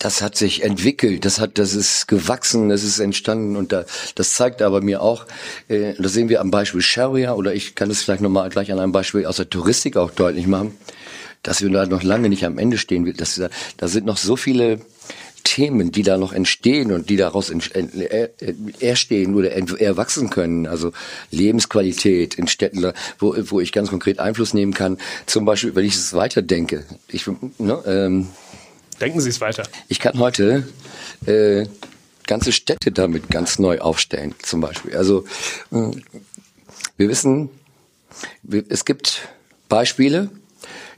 [0.01, 3.85] das hat sich entwickelt, das hat, das ist gewachsen, das ist entstanden und da,
[4.15, 5.27] das zeigt aber mir auch,
[5.69, 8.79] äh, das sehen wir am Beispiel Sharia oder ich kann es vielleicht nochmal gleich an
[8.79, 10.77] einem Beispiel aus der Touristik auch deutlich machen
[11.43, 13.13] dass wir da noch lange nicht am Ende stehen.
[13.17, 14.81] Dass da, da sind noch so viele
[15.49, 17.51] Themen, die da noch entstehen und die daraus
[18.81, 20.67] erstehen oder erwachsen können.
[20.67, 20.93] Also
[21.31, 24.99] Lebensqualität in Städten, wo, wo ich ganz konkret Einfluss nehmen kann.
[25.25, 26.85] Zum Beispiel, wenn ich es weiterdenke.
[27.09, 27.27] Ich,
[27.57, 28.29] ne, ähm,
[29.01, 29.63] Denken Sie es weiter.
[29.89, 30.69] Ich kann heute
[31.25, 31.67] äh,
[32.27, 34.95] ganze Städte damit ganz neu aufstellen, zum Beispiel.
[34.97, 35.25] Also
[35.73, 35.93] äh,
[36.99, 37.49] wir wissen,
[38.69, 39.29] es gibt
[39.71, 40.29] Beispiele,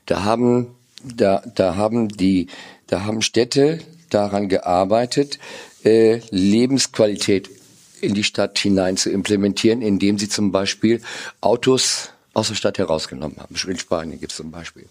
[0.07, 0.75] da haben,
[1.05, 2.49] da, da haben die,
[2.89, 3.79] da haben Städte
[4.11, 5.39] daran gearbeitet,
[5.85, 7.51] äh, Lebensqualität
[8.01, 11.01] in die Stadt hinein zu implementieren, indem sie zum Beispiel
[11.41, 13.55] Autos aus der Stadt herausgenommen haben.
[13.69, 14.87] In Spanien gibt es zum Beispiel.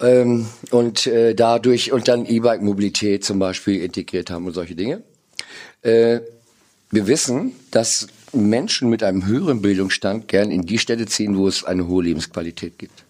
[0.00, 5.02] Ähm, und äh, dadurch und dann E-Bike-Mobilität zum Beispiel integriert haben und solche Dinge.
[5.82, 6.20] Äh,
[6.90, 11.64] wir wissen, dass Menschen mit einem höheren Bildungsstand gern in die Städte ziehen, wo es
[11.64, 13.03] eine hohe Lebensqualität gibt.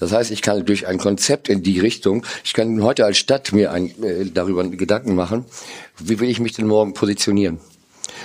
[0.00, 3.52] Das heißt, ich kann durch ein Konzept in die Richtung, ich kann heute als Stadt
[3.52, 5.44] mir ein, äh, darüber Gedanken machen,
[5.98, 7.60] wie will ich mich denn morgen positionieren?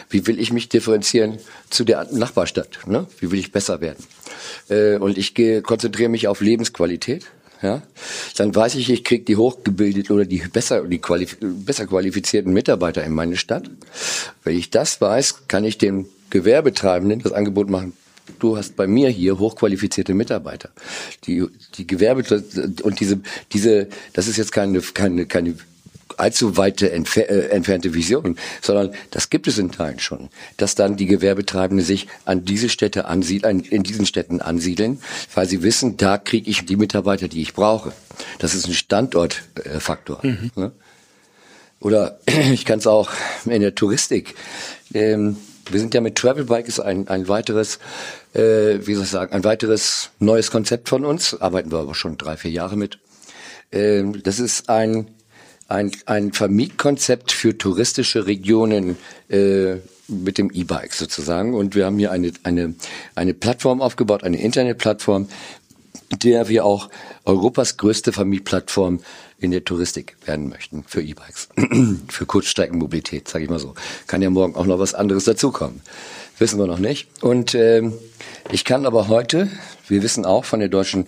[0.09, 1.38] Wie will ich mich differenzieren
[1.69, 2.80] zu der Nachbarstadt?
[2.88, 3.07] Ne?
[3.19, 4.03] Wie will ich besser werden?
[4.69, 7.25] Äh, und ich gehe, konzentriere mich auf Lebensqualität.
[7.61, 7.82] Ja,
[8.36, 13.03] dann weiß ich, ich kriege die hochgebildeten oder die besser, die qualif besser qualifizierten Mitarbeiter
[13.03, 13.67] in meine Stadt.
[14.43, 17.93] Wenn ich das weiß, kann ich den Gewerbetreibenden das Angebot machen,
[18.39, 20.69] du hast bei mir hier hochqualifizierte Mitarbeiter.
[21.25, 22.23] Die, die Gewerbe
[22.84, 23.19] und diese,
[23.53, 25.55] diese, das ist jetzt keine, keine, keine
[26.17, 30.97] allzu weite entfer äh, entfernte Vision, sondern das gibt es in Teilen schon, dass dann
[30.97, 34.99] die Gewerbetreibenden sich an diese Städte ansiedeln, in diesen Städten ansiedeln,
[35.34, 37.93] weil sie wissen, da kriege ich die Mitarbeiter, die ich brauche.
[38.39, 40.19] Das ist ein Standortfaktor.
[40.23, 40.51] Mhm.
[40.55, 40.71] Ne?
[41.80, 42.19] Oder
[42.51, 43.11] ich kann es auch
[43.45, 44.36] in der Touristik.
[44.93, 45.38] Ähm,
[45.72, 47.80] wir sind ja mit Travelbike ist ein, ein weiteres,
[48.34, 51.39] äh, wie soll ich sagen, ein weiteres neues Konzept von uns.
[51.39, 52.99] Arbeiten wir aber schon drei, vier Jahre mit.
[53.72, 55.07] Ähm, das ist ein,
[55.68, 58.97] ein, ein Vermietkonzept für touristische Regionen
[59.30, 59.76] äh,
[60.07, 61.53] mit dem E-Bike sozusagen.
[61.53, 62.76] Und wir haben hier eine, eine,
[63.15, 65.28] eine Plattform aufgebaut, eine Internetplattform,
[66.12, 66.89] der wir auch
[67.26, 69.00] Europas größte Vermietplattform
[69.39, 71.50] in der Touristik werden möchten für E-Bikes,
[72.10, 73.76] für Kurzstreckenmobilität, sage ich mal so.
[74.08, 75.82] Kann ja morgen auch noch was anderes dazukommen.
[76.39, 77.08] Wissen wir noch nicht.
[77.22, 77.93] Und ähm,
[78.52, 79.50] ich kann aber heute,
[79.88, 81.06] wir wissen auch von der deutschen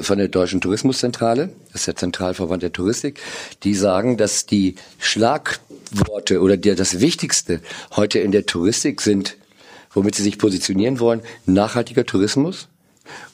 [0.00, 3.20] von der deutschen Tourismuszentrale, das ist der Zentralverband der Touristik,
[3.62, 7.60] die sagen, dass die Schlagworte oder der, das Wichtigste
[7.96, 9.36] heute in der Touristik sind,
[9.92, 12.68] womit sie sich positionieren wollen, nachhaltiger Tourismus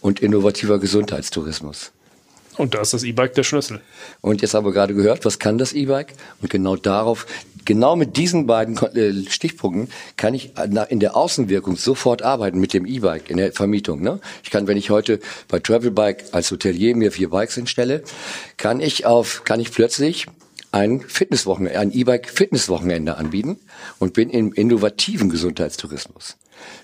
[0.01, 1.93] und innovativer Gesundheitstourismus.
[2.57, 3.81] Und da ist das E-Bike der Schlüssel.
[4.23, 6.15] Und jetzt haben wir gerade gehört, was kann das E-Bike?
[6.41, 7.27] Und genau darauf,
[7.65, 10.53] genau mit diesen beiden äh, Stichpunkten kann ich
[10.89, 14.01] in der Außenwirkung sofort arbeiten mit dem E-Bike in der Vermietung.
[14.01, 14.21] Ne?
[14.43, 18.03] Ich kann, wenn ich heute bei Travelbike als Hotelier mir vier Bikes hinstelle,
[18.57, 20.27] kann ich auf, kann ich plötzlich
[20.73, 23.59] ein Fitnesswochenende, ein E-Bike Fitnesswochenende anbieten
[23.99, 26.37] und bin im innovativen Gesundheitstourismus.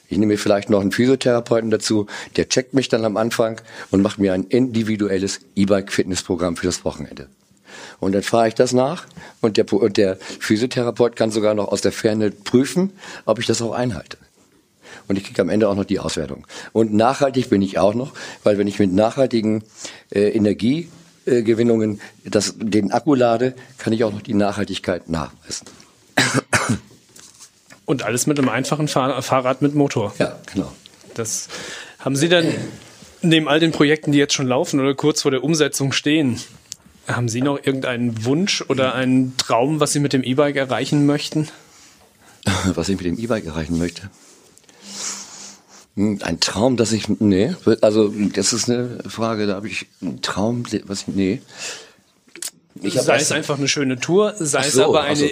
[0.08, 2.06] Ich nehme vielleicht noch einen Physiotherapeuten dazu,
[2.36, 3.60] der checkt mich dann am Anfang
[3.90, 7.28] und macht mir ein individuelles E-Bike-Fitnessprogramm für das Wochenende.
[8.00, 9.06] Und dann fahre ich das nach
[9.40, 12.92] und der, und der Physiotherapeut kann sogar noch aus der Ferne prüfen,
[13.24, 14.18] ob ich das auch einhalte.
[15.08, 16.46] Und ich kriege am Ende auch noch die Auswertung.
[16.72, 18.12] Und nachhaltig bin ich auch noch,
[18.44, 19.64] weil wenn ich mit nachhaltigen
[20.10, 25.66] äh, Energiegewinnungen äh, den Akku lade, kann ich auch noch die Nachhaltigkeit nachweisen.
[27.92, 30.14] Und alles mit einem einfachen Fahr Fahrrad mit Motor.
[30.18, 30.72] Ja, genau.
[31.12, 31.48] Das
[31.98, 32.46] haben Sie dann
[33.20, 36.40] neben all den Projekten, die jetzt schon laufen oder kurz vor der Umsetzung stehen,
[37.06, 41.48] haben Sie noch irgendeinen Wunsch oder einen Traum, was Sie mit dem E-Bike erreichen möchten?
[42.64, 44.08] Was ich mit dem E-Bike erreichen möchte?
[45.94, 50.22] Hm, ein Traum, dass ich, nee, also das ist eine Frage, da habe ich einen
[50.22, 51.42] Traum, was ich, nee.
[52.90, 55.26] Sei es einfach eine schöne Tour, sei so, es aber eine, also.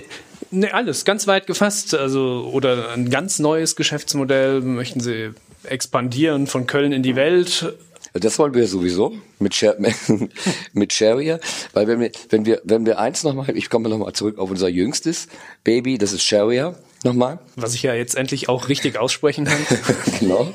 [0.51, 5.31] ne, alles, ganz weit gefasst, also, oder ein ganz neues Geschäftsmodell, möchten Sie
[5.65, 7.75] expandieren von Köln in die Welt?
[8.13, 9.77] Das wollen wir sowieso mit, Sher
[10.73, 11.39] mit Sharia,
[11.73, 14.69] weil wenn wir, wenn wir, wenn wir eins nochmal, ich komme nochmal zurück auf unser
[14.69, 15.29] jüngstes
[15.63, 16.75] Baby, das ist Sharia,
[17.05, 17.39] nochmal.
[17.57, 19.65] Was ich ja jetzt endlich auch richtig aussprechen kann.
[20.21, 20.53] genau.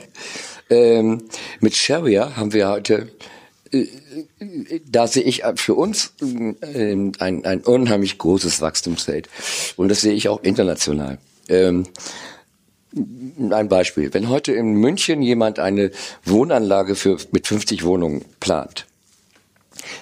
[0.70, 1.24] Ähm,
[1.60, 3.10] mit Sharia haben wir heute
[4.88, 6.14] da sehe ich für uns
[6.62, 9.30] äh, ein, ein unheimlich großes Wachstumsfeld.
[9.76, 11.18] Und das sehe ich auch international.
[11.50, 11.86] Ähm,
[13.52, 14.14] ein Beispiel.
[14.14, 15.92] Wenn heute in München jemand eine
[16.24, 18.86] Wohnanlage für, mit 50 Wohnungen plant,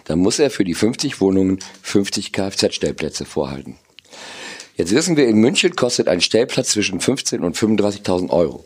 [0.06, 3.78] dann muss er für die 50 Wohnungen 50 Kfz-Stellplätze vorhalten.
[4.76, 8.64] Jetzt wissen wir, in München kostet ein Stellplatz zwischen 15 und 35.000 Euro.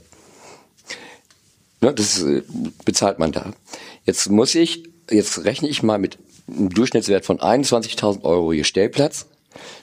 [1.80, 2.44] Ne, das äh,
[2.86, 3.54] bezahlt man da.
[4.08, 9.28] Jetzt muss ich jetzt rechne ich mal mit einem Durchschnittswert von 21.000 Euro je Stellplatz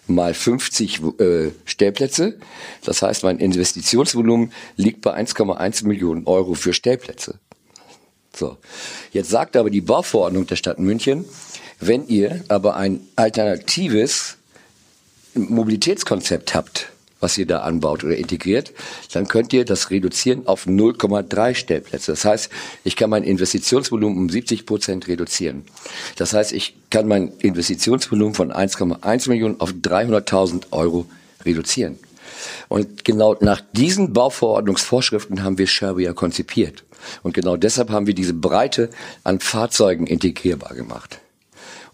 [0.06, 2.38] mal 50 äh, Stellplätze.
[2.84, 7.40] Das heißt, mein Investitionsvolumen liegt bei 1,1 Millionen Euro für Stellplätze.
[8.34, 8.56] So.
[9.12, 11.24] Jetzt sagt aber die Bauverordnung der Stadt München,
[11.80, 14.36] wenn ihr aber ein alternatives
[15.34, 18.72] Mobilitätskonzept habt, was ihr da anbaut oder integriert,
[19.12, 22.12] dann könnt ihr das reduzieren auf 0,3 Stellplätze.
[22.12, 22.50] Das heißt,
[22.84, 25.64] ich kann mein Investitionsvolumen um 70 Prozent reduzieren.
[26.16, 31.06] Das heißt, ich kann mein Investitionsvolumen von 1,1 Millionen auf 300.000 Euro
[31.44, 31.98] reduzieren.
[32.68, 36.84] Und genau nach diesen Bauverordnungsvorschriften haben wir Sharia konzipiert.
[37.22, 38.90] Und genau deshalb haben wir diese Breite
[39.24, 41.20] an Fahrzeugen integrierbar gemacht.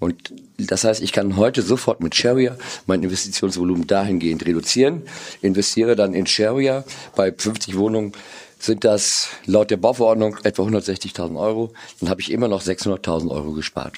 [0.00, 5.02] Und das heißt, ich kann heute sofort mit Sharia mein Investitionsvolumen dahingehend reduzieren,
[5.42, 6.84] investiere dann in Sharia.
[7.14, 8.12] Bei 50 Wohnungen
[8.58, 11.72] sind das laut der Bauverordnung etwa 160.000 Euro.
[12.00, 13.94] Dann habe ich immer noch 600.000 Euro gespart.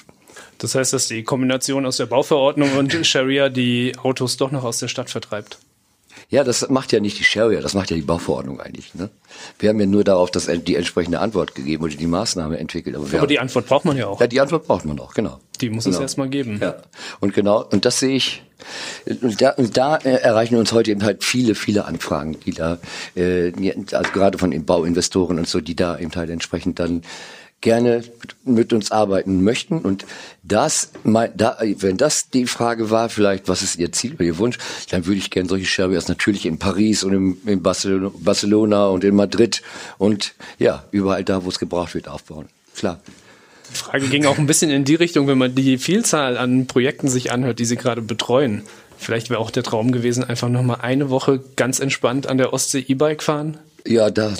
[0.57, 4.79] Das heißt, dass die Kombination aus der Bauverordnung und Sharia die Autos doch noch aus
[4.79, 5.57] der Stadt vertreibt.
[6.33, 8.95] Ja, das macht ja nicht die Sharia, das macht ja die Bauverordnung eigentlich.
[8.95, 9.11] Ne?
[9.59, 12.95] Wir haben ja nur darauf das, die entsprechende Antwort gegeben oder die Maßnahme entwickelt.
[12.95, 14.19] Aber, aber die Antwort braucht man ja auch.
[14.19, 15.39] Ja, die Antwort braucht man auch, genau.
[15.61, 15.97] Die muss genau.
[15.97, 16.57] es erstmal geben.
[16.59, 16.77] Ja,
[17.19, 18.41] und genau, und das sehe ich,
[19.21, 22.79] und da, und da äh, erreichen uns heute eben halt viele, viele Anfragen, die da,
[23.15, 23.51] äh,
[23.91, 27.03] also gerade von den Bauinvestoren und so, die da eben halt entsprechend dann
[27.63, 28.03] gerne
[28.43, 29.79] mit uns arbeiten möchten.
[29.79, 30.05] Und
[30.43, 34.57] das, da, wenn das die Frage war, vielleicht, was ist Ihr Ziel oder Ihr Wunsch,
[34.91, 39.15] dann würde ich gerne solche Sherbias natürlich in Paris und in, in Barcelona und in
[39.15, 39.63] Madrid
[39.97, 42.49] und ja, überall da, wo es gebraucht wird, aufbauen.
[42.75, 42.99] Klar.
[43.71, 47.07] Die Frage ging auch ein bisschen in die Richtung, wenn man die Vielzahl an Projekten
[47.07, 48.63] sich anhört, die Sie gerade betreuen.
[48.97, 52.85] Vielleicht wäre auch der Traum gewesen, einfach nochmal eine Woche ganz entspannt an der Ostsee
[52.87, 53.57] E-Bike fahren.
[53.85, 54.33] Ja, da,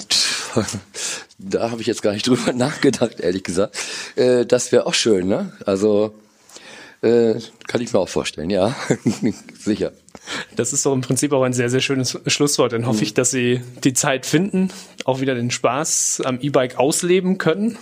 [1.37, 3.77] da habe ich jetzt gar nicht drüber nachgedacht, ehrlich gesagt.
[4.15, 5.53] Äh, das wäre auch schön, ne?
[5.65, 6.13] Also
[7.01, 7.35] äh,
[7.67, 8.75] kann ich mir auch vorstellen, ja,
[9.59, 9.91] sicher.
[10.55, 12.71] Das ist doch im Prinzip auch ein sehr, sehr schönes Schlusswort.
[12.71, 13.03] Dann hoffe mhm.
[13.03, 14.69] ich, dass Sie die Zeit finden,
[15.03, 17.77] auch wieder den Spaß am E-Bike ausleben können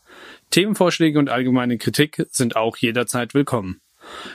[0.50, 3.80] Themenvorschläge und allgemeine Kritik sind auch jederzeit willkommen.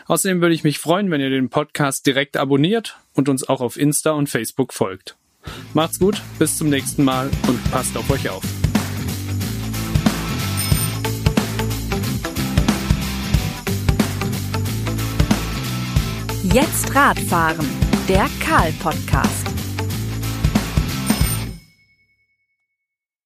[0.07, 3.77] Außerdem würde ich mich freuen, wenn ihr den Podcast direkt abonniert und uns auch auf
[3.77, 5.17] Insta und Facebook folgt.
[5.73, 8.43] Macht's gut, bis zum nächsten Mal und passt auf euch auf.
[16.53, 17.67] Jetzt Radfahren,
[18.07, 19.64] der Karl-Podcast.